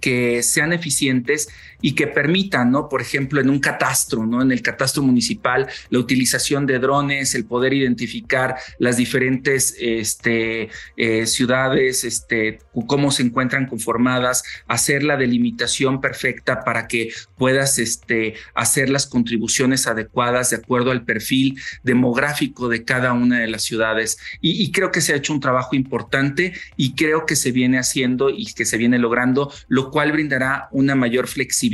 que 0.00 0.42
sean 0.42 0.72
eficientes 0.72 1.48
y 1.84 1.92
que 1.92 2.06
permitan, 2.06 2.70
¿no? 2.70 2.88
Por 2.88 3.02
ejemplo, 3.02 3.42
en 3.42 3.50
un 3.50 3.58
catastro, 3.58 4.24
¿no? 4.24 4.40
En 4.40 4.50
el 4.50 4.62
catastro 4.62 5.02
municipal, 5.02 5.66
la 5.90 5.98
utilización 5.98 6.64
de 6.64 6.78
drones, 6.78 7.34
el 7.34 7.44
poder 7.44 7.74
identificar 7.74 8.56
las 8.78 8.96
diferentes 8.96 9.76
este, 9.78 10.70
eh, 10.96 11.26
ciudades, 11.26 12.04
este, 12.04 12.60
cómo 12.86 13.10
se 13.10 13.24
encuentran 13.24 13.66
conformadas, 13.66 14.44
hacer 14.66 15.02
la 15.02 15.18
delimitación 15.18 16.00
perfecta 16.00 16.64
para 16.64 16.88
que 16.88 17.10
puedas 17.36 17.78
este, 17.78 18.32
hacer 18.54 18.88
las 18.88 19.06
contribuciones 19.06 19.86
adecuadas 19.86 20.48
de 20.48 20.56
acuerdo 20.56 20.90
al 20.90 21.04
perfil 21.04 21.60
demográfico 21.82 22.70
de 22.70 22.84
cada 22.84 23.12
una 23.12 23.40
de 23.40 23.48
las 23.48 23.62
ciudades. 23.62 24.16
Y, 24.40 24.52
y 24.62 24.72
creo 24.72 24.90
que 24.90 25.02
se 25.02 25.12
ha 25.12 25.16
hecho 25.16 25.34
un 25.34 25.40
trabajo 25.40 25.76
importante 25.76 26.54
y 26.78 26.94
creo 26.94 27.26
que 27.26 27.36
se 27.36 27.52
viene 27.52 27.78
haciendo 27.78 28.30
y 28.30 28.46
que 28.54 28.64
se 28.64 28.78
viene 28.78 28.98
logrando, 28.98 29.52
lo 29.68 29.90
cual 29.90 30.12
brindará 30.12 30.68
una 30.72 30.94
mayor 30.94 31.28
flexibilidad 31.28 31.73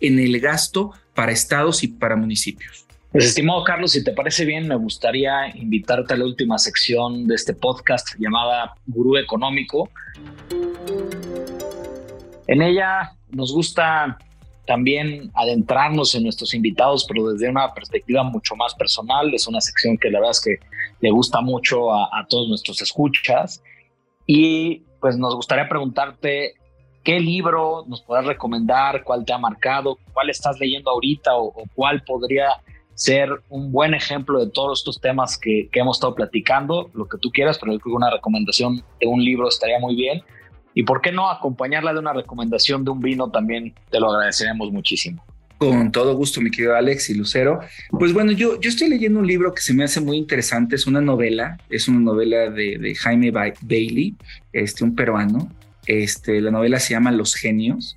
en 0.00 0.18
el 0.18 0.40
gasto 0.40 0.92
para 1.14 1.32
estados 1.32 1.82
y 1.82 1.88
para 1.88 2.16
municipios. 2.16 2.86
Pues 3.12 3.26
estimado 3.26 3.62
Carlos, 3.62 3.92
si 3.92 4.02
te 4.02 4.12
parece 4.12 4.46
bien, 4.46 4.66
me 4.66 4.76
gustaría 4.76 5.54
invitarte 5.54 6.14
a 6.14 6.16
la 6.16 6.24
última 6.24 6.58
sección 6.58 7.26
de 7.26 7.34
este 7.34 7.52
podcast 7.52 8.08
llamada 8.18 8.74
Gurú 8.86 9.18
Económico. 9.18 9.90
En 12.46 12.62
ella 12.62 13.12
nos 13.30 13.52
gusta 13.52 14.18
también 14.66 15.30
adentrarnos 15.34 16.14
en 16.14 16.22
nuestros 16.22 16.54
invitados, 16.54 17.04
pero 17.06 17.28
desde 17.32 17.50
una 17.50 17.74
perspectiva 17.74 18.22
mucho 18.22 18.56
más 18.56 18.74
personal. 18.74 19.34
Es 19.34 19.46
una 19.46 19.60
sección 19.60 19.98
que 19.98 20.10
la 20.10 20.18
verdad 20.18 20.30
es 20.30 20.40
que 20.40 20.56
le 21.00 21.10
gusta 21.10 21.42
mucho 21.42 21.92
a, 21.92 22.04
a 22.18 22.26
todos 22.26 22.48
nuestros 22.48 22.80
escuchas. 22.80 23.62
Y 24.26 24.84
pues 25.00 25.18
nos 25.18 25.34
gustaría 25.34 25.68
preguntarte 25.68 26.54
¿qué 27.02 27.18
libro 27.20 27.84
nos 27.88 28.02
podrás 28.02 28.26
recomendar? 28.26 29.02
¿Cuál 29.04 29.24
te 29.24 29.32
ha 29.32 29.38
marcado? 29.38 29.98
¿Cuál 30.12 30.30
estás 30.30 30.58
leyendo 30.60 30.90
ahorita 30.90 31.36
o, 31.36 31.52
cuál 31.74 32.02
podría 32.04 32.48
ser 32.94 33.30
un 33.48 33.72
buen 33.72 33.94
ejemplo 33.94 34.44
de 34.44 34.50
todos 34.50 34.80
estos 34.80 35.00
temas 35.00 35.38
que, 35.38 35.68
que, 35.72 35.80
hemos 35.80 35.96
estado 35.96 36.14
platicando? 36.14 36.90
Lo 36.94 37.08
que 37.08 37.18
tú 37.18 37.30
quieras, 37.30 37.58
pero 37.58 37.72
yo 37.72 37.80
creo 37.80 37.94
que 37.94 37.96
una 37.96 38.10
recomendación 38.10 38.82
de 39.00 39.06
un 39.06 39.24
libro 39.24 39.48
estaría 39.48 39.78
muy 39.78 39.96
bien. 39.96 40.22
Y 40.74 40.84
por 40.84 41.00
qué 41.00 41.12
no 41.12 41.28
acompañarla 41.30 41.92
de 41.92 41.98
una 41.98 42.12
recomendación 42.12 42.84
de 42.84 42.90
un 42.90 43.00
vino 43.00 43.30
también 43.30 43.74
te 43.90 44.00
lo 44.00 44.10
agradeceremos 44.10 44.72
muchísimo. 44.72 45.22
Con 45.58 45.92
todo 45.92 46.16
gusto, 46.16 46.40
mi 46.40 46.50
querido 46.50 46.74
Alex 46.74 47.10
y 47.10 47.14
Lucero. 47.14 47.60
Pues 47.90 48.12
bueno, 48.12 48.32
yo, 48.32 48.60
yo 48.60 48.68
estoy 48.68 48.88
leyendo 48.88 49.20
un 49.20 49.26
libro 49.28 49.54
que 49.54 49.62
se 49.62 49.72
me 49.72 49.84
hace 49.84 50.00
muy 50.00 50.16
interesante, 50.16 50.74
es 50.74 50.88
una 50.88 51.00
novela, 51.00 51.56
es 51.70 51.86
una 51.86 52.00
novela 52.00 52.50
de, 52.50 52.78
de 52.78 52.94
Jaime 52.96 53.30
Bailey, 53.30 54.16
este, 54.52 54.82
un 54.82 54.96
peruano. 54.96 55.48
Este, 55.86 56.40
la 56.40 56.50
novela 56.50 56.78
se 56.78 56.94
llama 56.94 57.10
Los 57.12 57.34
Genios 57.34 57.96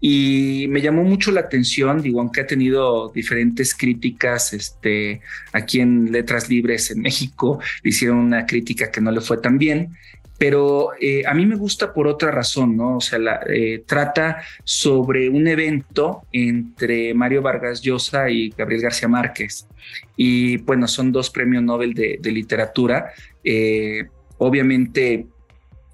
y 0.00 0.66
me 0.70 0.80
llamó 0.80 1.04
mucho 1.04 1.30
la 1.30 1.40
atención, 1.40 2.00
digo, 2.00 2.20
aunque 2.20 2.40
ha 2.40 2.46
tenido 2.46 3.10
diferentes 3.10 3.74
críticas, 3.74 4.54
este, 4.54 5.20
aquí 5.52 5.80
en 5.80 6.10
Letras 6.10 6.48
Libres 6.48 6.90
en 6.90 7.02
México 7.02 7.60
hicieron 7.84 8.16
una 8.16 8.46
crítica 8.46 8.90
que 8.90 9.02
no 9.02 9.10
le 9.10 9.20
fue 9.20 9.36
tan 9.36 9.58
bien, 9.58 9.90
pero 10.38 10.92
eh, 10.98 11.22
a 11.26 11.34
mí 11.34 11.44
me 11.44 11.54
gusta 11.54 11.92
por 11.92 12.06
otra 12.06 12.30
razón, 12.30 12.74
¿no? 12.74 12.96
O 12.96 13.00
sea, 13.02 13.18
la, 13.18 13.40
eh, 13.46 13.84
trata 13.86 14.40
sobre 14.64 15.28
un 15.28 15.46
evento 15.46 16.22
entre 16.32 17.12
Mario 17.12 17.42
Vargas 17.42 17.82
Llosa 17.82 18.30
y 18.30 18.48
Gabriel 18.56 18.80
García 18.80 19.06
Márquez. 19.06 19.66
Y 20.16 20.56
bueno, 20.56 20.88
son 20.88 21.12
dos 21.12 21.28
premios 21.28 21.62
Nobel 21.62 21.92
de, 21.92 22.32
literatura. 22.32 23.12
Eh, 23.44 24.06
obviamente, 24.38 25.26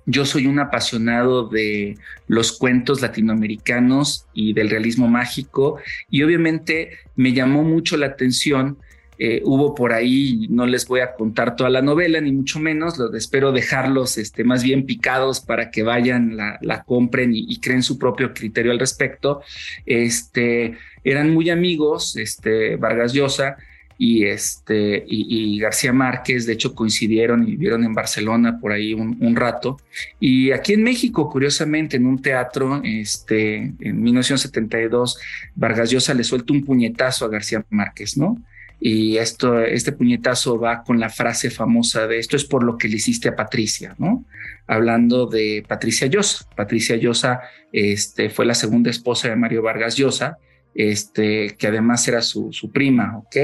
yo 0.07 0.25
soy 0.25 0.47
un 0.47 0.59
apasionado 0.59 1.49
de 1.49 1.99
los 2.29 2.57
cuentos 2.57 3.03
latinoamericanos 3.03 4.27
y 4.33 4.53
del 4.53 4.71
realismo 4.71 5.09
mágico 5.09 5.79
y 6.09 6.23
obviamente 6.23 6.99
me 7.17 7.33
llamó 7.33 7.65
mucho 7.65 7.97
la 7.97 8.07
atención 8.07 8.79
eh, 9.19 9.41
hubo 9.45 9.75
por 9.75 9.95
ahí, 9.95 10.47
no 10.51 10.67
les 10.67 10.87
voy 10.87 11.01
a 11.01 11.15
contar 11.15 11.57
toda 11.57 11.71
la 11.71 11.81
novela, 11.81 12.21
ni 12.21 12.33
mucho 12.33 12.61
menos, 12.61 12.99
lo, 12.99 13.15
espero 13.15 13.51
dejarlos 13.51 14.19
este, 14.19 14.45
más 14.45 14.63
bien 14.63 14.85
picados 14.85 15.41
para 15.41 15.71
que 15.71 15.83
vayan, 15.83 16.37
la, 16.37 16.85
compren 16.85 17.31
y, 17.35 17.59
creen 17.59 17.83
su 17.83 17.99
propio 17.99 18.35
criterio 18.35 18.73
al 18.73 18.79
respecto. 18.79 19.41
Este, 19.87 20.77
eran 21.03 21.31
muy 21.31 21.49
amigos, 21.49 22.17
este, 22.17 22.77
Vargas 22.77 23.15
Llosa 23.15 23.57
y, 23.99 24.25
este, 24.25 25.05
y, 25.07 25.59
García 25.59 25.93
Márquez, 25.93 26.47
de 26.47 26.53
hecho 26.53 26.75
coincidieron 26.75 27.43
y 27.45 27.53
vivieron 27.53 27.85
en 27.85 27.95
Barcelona 27.95 28.59
por 28.61 28.73
ahí 28.73 28.93
un, 28.93 29.37
rato. 29.37 29.79
Y 30.21 30.53
aquí 30.53 30.75
en 30.75 30.83
México, 30.83 31.31
curiosamente, 31.31 31.97
en 31.97 32.07
un 32.07 32.21
teatro, 32.21 32.83
este, 32.85 33.73
en 33.81 34.03
1972, 34.03 35.19
Vargas 35.55 35.91
Llosa 35.91 36.15
le 36.15 36.25
suelta 36.25 36.53
un 36.53 36.65
puñetazo 36.65 37.25
a 37.25 37.29
García 37.29 37.65
Márquez, 37.71 38.17
¿no? 38.17 38.37
Y 38.79 39.17
esto, 39.17 39.63
este 39.63 39.93
puñetazo 39.93 40.59
va 40.59 40.85
con 40.85 41.01
la 41.01 41.09
frase 41.09 41.51
famosa 41.51 42.07
de 42.07 42.19
esto 42.19 42.37
es 42.37 42.45
por 42.45 42.63
lo 42.63 42.77
que 42.77 42.89
le 42.89 42.97
hiciste 42.97 43.29
a 43.29 43.37
Patricia, 43.37 43.95
¿no? 43.99 44.27
Hablando 44.67 45.27
de 45.27 45.65
Patricia 45.67 46.07
Llosa. 46.07 46.47
Patricia 46.55 46.97
Llosa 46.97 47.41
este, 47.73 48.29
fue 48.29 48.45
la 48.45 48.55
segunda 48.55 48.91
esposa 48.91 49.29
de 49.29 49.37
Mario 49.37 49.63
Vargas 49.63 49.97
Llosa, 49.97 50.37
este, 50.75 51.57
que 51.57 51.69
además 51.69 52.07
era 52.07 52.21
su, 52.21 52.53
su 52.53 52.71
prima, 52.71 53.17
¿ok? 53.17 53.37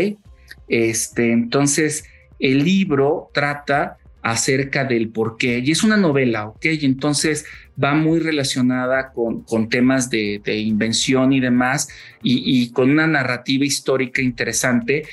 Este, 0.69 1.33
entonces, 1.33 2.05
el 2.39 2.65
libro 2.65 3.31
trata 3.33 3.99
acerca 4.23 4.85
del 4.85 5.09
por 5.09 5.37
qué. 5.37 5.59
Y 5.59 5.73
es 5.73 5.83
una 5.83 5.97
novela, 5.97 6.47
¿ok? 6.47 6.65
Y 6.67 6.87
entonces 6.87 7.45
va 7.83 7.95
muy 7.95 8.21
relacionada 8.21 9.13
con, 9.13 9.69
temas 9.69 10.11
de, 10.11 10.41
invención 10.47 11.33
y 11.33 11.41
demás, 11.41 11.89
y, 12.23 12.71
con 12.71 12.91
una 12.91 13.07
narrativa 13.07 13.65
histórica 13.65 14.23
interesante, 14.23 15.05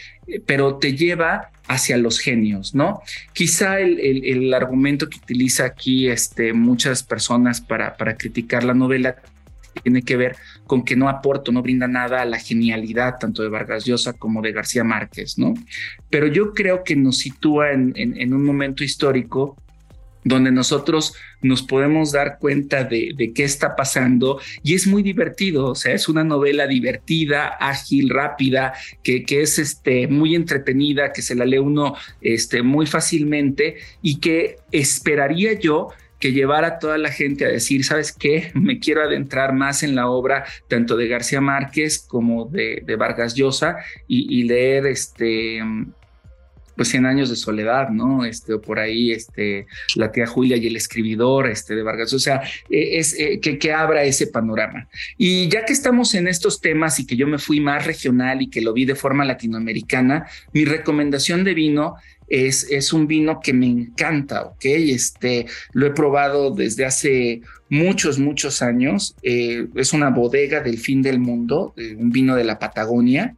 pero 0.45 0.75
te 0.75 0.95
lleva 0.95 1.49
hacia 1.67 1.97
los 1.97 2.19
genios, 2.19 2.75
¿no? 2.75 3.01
Quizá 3.33 3.79
el, 3.79 4.53
argumento 4.53 5.09
que 5.09 5.17
utiliza 5.17 5.65
aquí 5.65 6.07
este, 6.07 6.53
muchas 6.53 7.01
personas 7.01 7.61
para 7.61 8.17
criticar 8.17 8.63
la 8.63 8.73
novela 8.73 9.15
tiene 9.83 10.01
que 10.01 10.17
ver 10.17 10.35
con 10.65 10.83
que 10.83 10.95
no 10.95 11.09
aporta, 11.09 11.51
no 11.51 11.61
brinda 11.61 11.87
nada 11.87 12.21
a 12.21 12.25
la 12.25 12.39
genialidad 12.39 13.17
tanto 13.19 13.41
de 13.41 13.49
Vargas 13.49 13.85
Llosa 13.85 14.13
como 14.13 14.41
de 14.41 14.51
García 14.51 14.83
Márquez, 14.83 15.37
¿no? 15.37 15.53
Pero 16.09 16.27
yo 16.27 16.53
creo 16.53 16.83
que 16.83 16.95
nos 16.95 17.17
sitúa 17.17 17.71
en, 17.71 18.33
un 18.33 18.43
momento 18.43 18.83
histórico 18.83 19.57
donde 20.23 20.51
nosotros 20.51 21.13
nos 21.41 21.63
podemos 21.63 22.11
dar 22.11 22.39
cuenta 22.39 22.83
de, 22.83 23.31
qué 23.33 23.43
está 23.43 23.75
pasando 23.75 24.39
y 24.61 24.75
es 24.75 24.85
muy 24.85 25.01
divertido, 25.01 25.67
o 25.67 25.75
sea, 25.75 25.93
es 25.93 26.09
una 26.09 26.25
novela 26.25 26.67
divertida, 26.67 27.47
ágil, 27.47 28.09
rápida, 28.09 28.73
que, 29.01 29.23
que 29.23 29.41
es 29.41 29.57
este, 29.57 30.07
muy 30.07 30.35
entretenida, 30.35 31.13
que 31.13 31.21
se 31.21 31.35
la 31.35 31.45
lee 31.45 31.59
uno 31.59 31.95
este, 32.21 32.61
muy 32.61 32.85
fácilmente 32.85 33.77
y 34.01 34.19
que 34.19 34.57
esperaría 34.71 35.53
yo 35.53 35.89
que 36.19 36.33
llevara 36.33 36.67
a 36.67 36.79
toda 36.79 36.97
la 36.97 37.11
gente 37.11 37.45
a 37.45 37.49
decir, 37.49 37.83
¿sabes 37.85 38.11
qué? 38.11 38.51
Me 38.53 38.79
quiero 38.79 39.03
adentrar 39.03 39.53
más 39.53 39.83
en 39.83 39.95
la 39.95 40.09
obra 40.09 40.45
tanto 40.67 40.97
de 40.97 41.07
García 41.07 41.41
Márquez 41.41 41.99
como 41.99 42.45
de, 42.45 42.83
Vargas 42.97 43.35
Llosa 43.35 43.77
y, 44.07 44.43
leer 44.43 44.87
este 44.87 45.61
pues 46.75 46.87
100 46.89 47.05
años 47.07 47.29
de 47.29 47.35
soledad, 47.35 47.89
¿no? 47.89 48.23
Este, 48.23 48.53
o 48.53 48.61
por 48.61 48.79
ahí, 48.79 49.11
este, 49.11 49.67
la 49.95 50.13
tía 50.13 50.25
Julia 50.25 50.55
y 50.55 50.65
el 50.67 50.77
escribidor, 50.77 51.49
este, 51.49 51.75
de 51.75 51.83
Vargas, 51.83 52.13
o 52.13 52.19
sea, 52.19 52.41
e, 52.69 52.97
es 52.97 53.19
eh, 53.19 53.41
que, 53.41 53.59
que, 53.59 53.73
abra 53.73 54.05
ese 54.05 54.27
panorama. 54.27 54.87
Y 55.17 55.49
ya 55.49 55.65
que 55.65 55.73
estamos 55.73 56.15
en 56.15 56.29
estos 56.29 56.61
temas 56.61 56.97
y 56.97 57.05
que 57.05 57.17
yo 57.17 57.27
me 57.27 57.37
fui 57.37 57.59
más 57.59 57.85
regional 57.85 58.41
y 58.41 58.49
que 58.49 58.61
lo 58.61 58.71
vi 58.71 58.85
de 58.85 58.95
forma 58.95 59.25
latinoamericana, 59.25 60.27
mi 60.53 60.63
recomendación 60.63 61.43
de 61.43 61.53
vino 61.53 61.95
es, 62.29 62.93
un 62.93 63.07
vino 63.07 63.39
que 63.39 63.53
me 63.53 63.65
encanta, 63.65 64.43
¿ok? 64.43 64.65
Este, 64.65 65.45
lo 65.73 65.87
he 65.87 65.91
probado 65.91 66.51
desde 66.51 66.85
hace 66.85 67.41
muchos, 67.69 68.19
muchos 68.19 68.61
años. 68.61 69.15
Eh, 69.23 69.67
es 69.75 69.93
una 69.93 70.09
bodega 70.09 70.61
del 70.61 70.77
fin 70.77 71.01
del 71.01 71.19
mundo, 71.19 71.73
un 71.97 72.11
vino 72.11 72.35
de 72.35 72.43
la 72.43 72.59
Patagonia. 72.59 73.35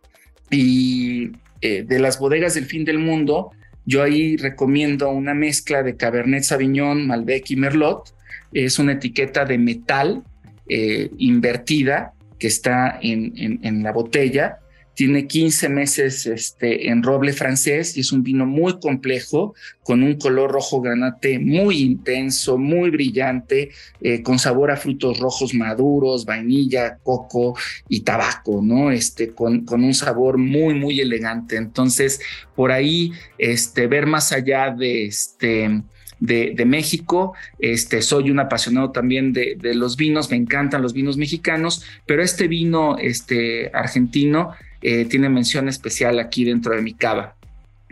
Y 0.49 1.31
eh, 1.61 1.83
de 1.83 1.99
las 1.99 2.19
bodegas 2.19 2.55
del 2.55 2.65
fin 2.65 2.83
del 2.83 2.99
mundo, 2.99 3.51
yo 3.85 4.03
ahí 4.03 4.35
recomiendo 4.35 5.09
una 5.09 5.33
mezcla 5.33 5.83
de 5.83 5.95
Cabernet 5.95 6.43
Sauvignon, 6.43 7.07
Malbec 7.07 7.49
y 7.51 7.55
Merlot. 7.55 8.13
Es 8.51 8.79
una 8.79 8.93
etiqueta 8.93 9.45
de 9.45 9.57
metal 9.57 10.23
eh, 10.67 11.09
invertida 11.17 12.13
que 12.37 12.47
está 12.47 12.99
en, 13.01 13.59
en 13.61 13.83
la 13.83 13.91
botella 13.91 14.60
tiene 14.93 15.25
15 15.25 15.69
meses 15.69 16.25
este, 16.25 16.89
en 16.89 17.01
roble 17.01 17.33
francés 17.33 17.95
y 17.97 18.01
es 18.01 18.11
un 18.11 18.23
vino 18.23 18.45
muy 18.45 18.79
complejo, 18.79 19.55
con 19.83 20.03
un 20.03 20.15
color 20.15 20.51
rojo 20.51 20.81
granate 20.81 21.39
muy 21.39 21.79
intenso, 21.79 22.57
muy 22.57 22.89
brillante, 22.89 23.71
eh, 24.01 24.21
con 24.21 24.37
sabor 24.37 24.69
a 24.69 24.77
frutos 24.77 25.19
rojos 25.19 25.53
maduros, 25.53 26.25
vainilla, 26.25 26.97
coco 27.03 27.57
y 27.87 28.01
tabaco, 28.01 28.61
¿no? 28.61 28.91
Este, 28.91 29.31
con, 29.31 29.65
un 29.67 29.93
sabor 29.93 30.37
muy, 30.37 30.73
muy 30.73 30.99
elegante. 30.99 31.55
Entonces, 31.55 32.19
por 32.55 32.71
ahí, 32.71 33.11
este, 33.37 33.87
ver 33.87 34.05
más 34.05 34.31
allá 34.31 34.71
de 34.71 35.05
este. 35.05 35.83
De, 36.19 36.65
México. 36.67 37.33
Este, 37.57 38.03
soy 38.03 38.29
un 38.29 38.39
apasionado 38.39 38.91
también 38.91 39.33
de, 39.33 39.57
de, 39.59 39.73
los 39.73 39.97
vinos, 39.97 40.29
me 40.29 40.37
encantan 40.37 40.83
los 40.83 40.93
vinos 40.93 41.17
mexicanos, 41.17 41.83
pero 42.05 42.21
este 42.21 42.47
vino 42.47 42.99
este, 42.99 43.71
argentino 43.73 44.51
eh, 44.81 45.05
tiene 45.05 45.29
mención 45.29 45.67
especial 45.69 46.19
aquí 46.19 46.43
dentro 46.43 46.75
de 46.75 46.81
mi 46.81 46.93
cava. 46.93 47.35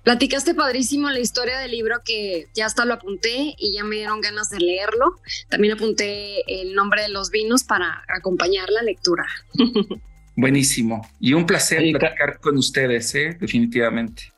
Platicaste 0.04 0.54
padrísimo 0.54 1.10
la 1.10 1.19
historia 1.19 1.60
del 1.60 1.71
libro 1.71 1.97
que 2.04 2.47
ya 2.56 2.65
hasta 2.65 2.86
lo 2.86 2.93
apunté 2.93 3.54
y 3.58 3.73
ya 3.73 3.84
me 3.84 3.97
dieron 3.97 4.21
ganas 4.21 4.49
de 4.49 4.60
leerlo. 4.60 5.19
También 5.49 5.73
apunté 5.73 6.41
el 6.47 6.73
nombre 6.73 7.02
de 7.04 7.10
los 7.10 7.32
vinos 7.32 7.63
para 7.63 8.04
acompañar 8.08 8.69
la 8.69 8.82
lectura. 8.82 9.25
Buenísimo. 10.36 11.08
Y 11.19 11.34
un 11.34 11.45
placer 11.45 11.84
platicar 11.91 12.39
con 12.39 12.58
ustedes, 12.58 13.13
¿eh? 13.13 13.38
definitivamente. 13.39 14.32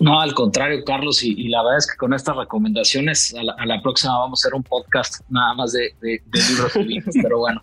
No, 0.00 0.20
al 0.20 0.34
contrario, 0.34 0.82
Carlos, 0.84 1.22
y, 1.22 1.48
la 1.48 1.62
verdad 1.62 1.78
es 1.78 1.86
que 1.86 1.96
con 1.96 2.12
estas 2.14 2.36
recomendaciones 2.36 3.32
a 3.34 3.64
la, 3.64 3.80
próxima 3.80 4.18
vamos 4.18 4.40
a 4.40 4.48
hacer 4.48 4.54
un 4.54 4.64
podcast 4.64 5.20
nada 5.28 5.54
más 5.54 5.72
de, 5.72 5.94
libros 6.02 6.72
y 6.76 7.00
pero 7.22 7.38
bueno, 7.38 7.60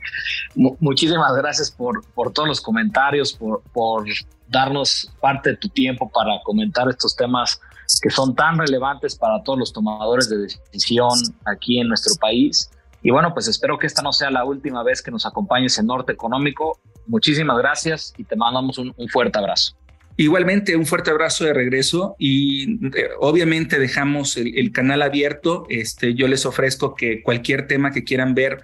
muchísimas 0.80 1.36
gracias 1.36 1.70
por, 1.70 2.06
por 2.14 2.32
todos 2.32 2.48
los 2.48 2.62
comentarios, 2.62 3.34
por, 3.34 3.62
por 3.74 4.06
darnos 4.48 5.12
parte 5.20 5.52
de 5.52 5.58
tu 5.58 5.68
tiempo 5.68 6.10
para 6.10 6.42
comentar 6.44 6.88
estos 6.88 7.16
temas 7.16 7.60
que 8.02 8.10
son 8.10 8.34
tan 8.34 8.58
relevantes 8.58 9.16
para 9.16 9.44
todos 9.44 9.60
los 9.60 9.74
tomadores 9.74 10.30
de 10.30 10.38
decisión 10.38 11.20
aquí 11.46 11.80
en 11.80 11.90
nuestro 11.90 12.16
país. 12.16 12.72
Y 13.04 13.12
bueno, 13.12 13.34
pues 13.34 13.50
espero 13.50 13.78
que 13.78 13.88
esta 13.88 14.02
no 14.02 14.14
sea 14.14 14.32
la 14.32 14.46
última 14.46 14.84
vez 14.84 15.02
que 15.02 15.12
nos 15.12 15.26
acompañes 15.26 15.78
en 15.80 15.88
Norte 15.88 16.14
Económico. 16.14 16.80
Muchísimas 17.08 17.58
gracias 17.58 18.14
y 18.18 18.24
te 18.24 18.38
mandamos 18.38 18.78
un 18.78 18.94
fuerte 19.10 19.38
abrazo. 19.38 19.76
Igualmente, 20.18 20.76
un 20.76 20.86
fuerte 20.86 21.10
abrazo 21.10 21.46
de 21.46 21.54
regreso 21.54 22.16
y 22.20 22.86
eh, 22.98 23.10
obviamente 23.20 23.80
dejamos 23.80 24.38
el, 24.38 24.72
canal 24.72 25.02
abierto. 25.02 25.66
Este, 25.70 26.14
yo 26.14 26.28
les 26.28 26.46
ofrezco 26.46 26.96
que 26.96 27.22
cualquier 27.24 27.68
tema 27.68 27.92
que 27.92 28.04
quieran 28.04 28.36
ver 28.36 28.62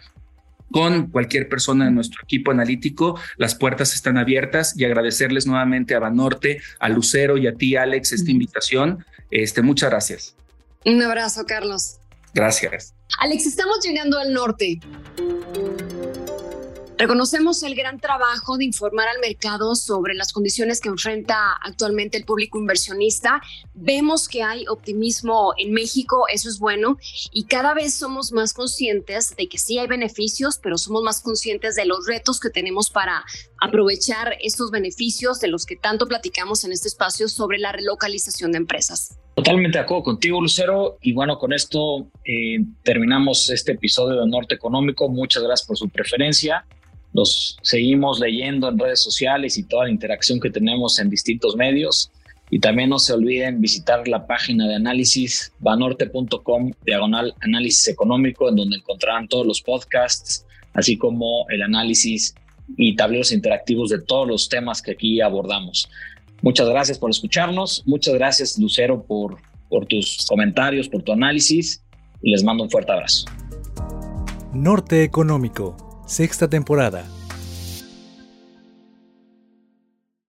con 0.71 1.07
cualquier 1.09 1.47
persona 1.47 1.85
de 1.85 1.91
nuestro 1.91 2.21
equipo 2.23 2.51
analítico. 2.51 3.19
Las 3.37 3.55
puertas 3.55 3.93
están 3.93 4.17
abiertas 4.17 4.77
y 4.77 4.85
agradecerles 4.85 5.47
nuevamente 5.47 5.95
a 5.95 5.99
Banorte, 5.99 6.61
a 6.79 6.89
Lucero 6.89 7.37
y 7.37 7.47
a 7.47 7.55
ti, 7.55 7.75
Alex, 7.75 8.11
esta 8.11 8.31
invitación. 8.31 9.05
Este, 9.31 9.61
muchas 9.61 9.89
gracias. 9.89 10.35
Un 10.85 11.01
abrazo, 11.01 11.45
Carlos. 11.45 11.99
Gracias. 12.33 12.93
Alex, 13.19 13.47
estamos 13.47 13.79
llegando 13.83 14.19
al 14.19 14.33
norte. 14.33 14.79
Reconocemos 16.97 17.61
el 17.61 17.75
gran 17.75 17.99
trabajo 17.99 18.57
de 18.57 18.65
informar 18.65 19.07
al 19.07 19.19
mercado 19.19 19.75
sobre 19.75 20.15
las 20.15 20.33
condiciones 20.33 20.81
que 20.81 20.89
enfrenta 20.89 21.53
actualmente 21.63 22.17
el 22.17 22.25
público 22.25 22.57
inversionista. 22.57 23.39
Vemos 23.75 24.27
que 24.27 24.41
hay 24.41 24.65
optimismo 24.67 25.53
en 25.59 25.73
México, 25.73 26.25
eso 26.33 26.49
es 26.49 26.57
bueno, 26.57 26.97
y 27.31 27.43
cada 27.43 27.75
vez 27.75 27.93
somos 27.93 28.31
más 28.31 28.51
conscientes 28.51 29.35
de 29.35 29.47
que 29.47 29.59
sí 29.59 29.77
hay 29.77 29.85
beneficios, 29.85 30.57
pero 30.57 30.79
somos 30.79 31.03
más 31.03 31.21
conscientes 31.21 31.75
de 31.75 31.85
los 31.85 32.07
retos 32.07 32.39
que 32.39 32.49
tenemos 32.49 32.89
para 32.89 33.23
aprovechar 33.61 34.35
estos 34.41 34.71
beneficios 34.71 35.39
de 35.39 35.49
los 35.49 35.67
que 35.67 35.75
tanto 35.75 36.07
platicamos 36.07 36.63
en 36.63 36.71
este 36.71 36.87
espacio 36.87 37.29
sobre 37.29 37.59
la 37.59 37.71
relocalización 37.73 38.53
de 38.53 38.57
empresas. 38.57 39.19
Totalmente 39.35 39.77
de 39.77 39.83
acuerdo 39.83 40.03
contigo, 40.03 40.41
Lucero. 40.41 40.97
Y 40.99 41.13
bueno, 41.13 41.37
con 41.37 41.53
esto 41.53 42.07
eh, 42.25 42.57
terminamos 42.81 43.51
este 43.51 43.73
episodio 43.73 44.19
de 44.19 44.27
Norte 44.27 44.55
Económico. 44.55 45.07
Muchas 45.09 45.43
gracias 45.43 45.67
por 45.67 45.77
su 45.77 45.89
preferencia. 45.89 46.65
Los 47.17 47.57
seguimos 47.63 48.19
leyendo 48.19 48.69
en 48.69 48.77
redes 48.77 49.01
sociales 49.01 49.57
y 49.57 49.63
toda 49.63 49.85
la 49.85 49.89
interacción 49.89 50.39
que 50.39 50.51
tenemos 50.51 50.99
en 50.99 51.09
distintos 51.09 51.55
medios. 51.55 52.11
Y 52.51 52.59
también 52.59 52.91
no 52.91 52.99
se 52.99 53.11
olviden 53.11 53.59
visitar 53.59 54.07
la 54.07 54.27
página 54.27 54.67
de 54.67 54.75
análisis 54.75 55.51
banorte.com 55.57 56.71
diagonal 56.85 57.33
análisis 57.41 57.87
económico, 57.87 58.47
en 58.47 58.57
donde 58.57 58.77
encontrarán 58.77 59.27
todos 59.27 59.47
los 59.47 59.63
podcasts, 59.63 60.45
así 60.73 60.95
como 60.95 61.47
el 61.49 61.63
análisis 61.63 62.35
y 62.77 62.95
tableros 62.95 63.31
interactivos 63.31 63.89
de 63.89 63.99
todos 63.99 64.27
los 64.27 64.47
temas 64.47 64.83
que 64.83 64.91
aquí 64.91 65.19
abordamos. 65.19 65.89
Muchas 66.43 66.69
gracias 66.69 66.99
por 66.99 67.09
escucharnos. 67.09 67.81
Muchas 67.87 68.13
gracias, 68.13 68.59
Lucero, 68.59 69.03
por, 69.03 69.37
por 69.69 69.87
tus 69.87 70.23
comentarios, 70.29 70.87
por 70.87 71.01
tu 71.01 71.13
análisis. 71.13 71.83
Y 72.21 72.29
les 72.29 72.43
mando 72.43 72.63
un 72.63 72.69
fuerte 72.69 72.91
abrazo. 72.91 73.25
Norte 74.53 75.03
Económico 75.03 75.86
sexta 76.07 76.47
temporada. 76.47 77.16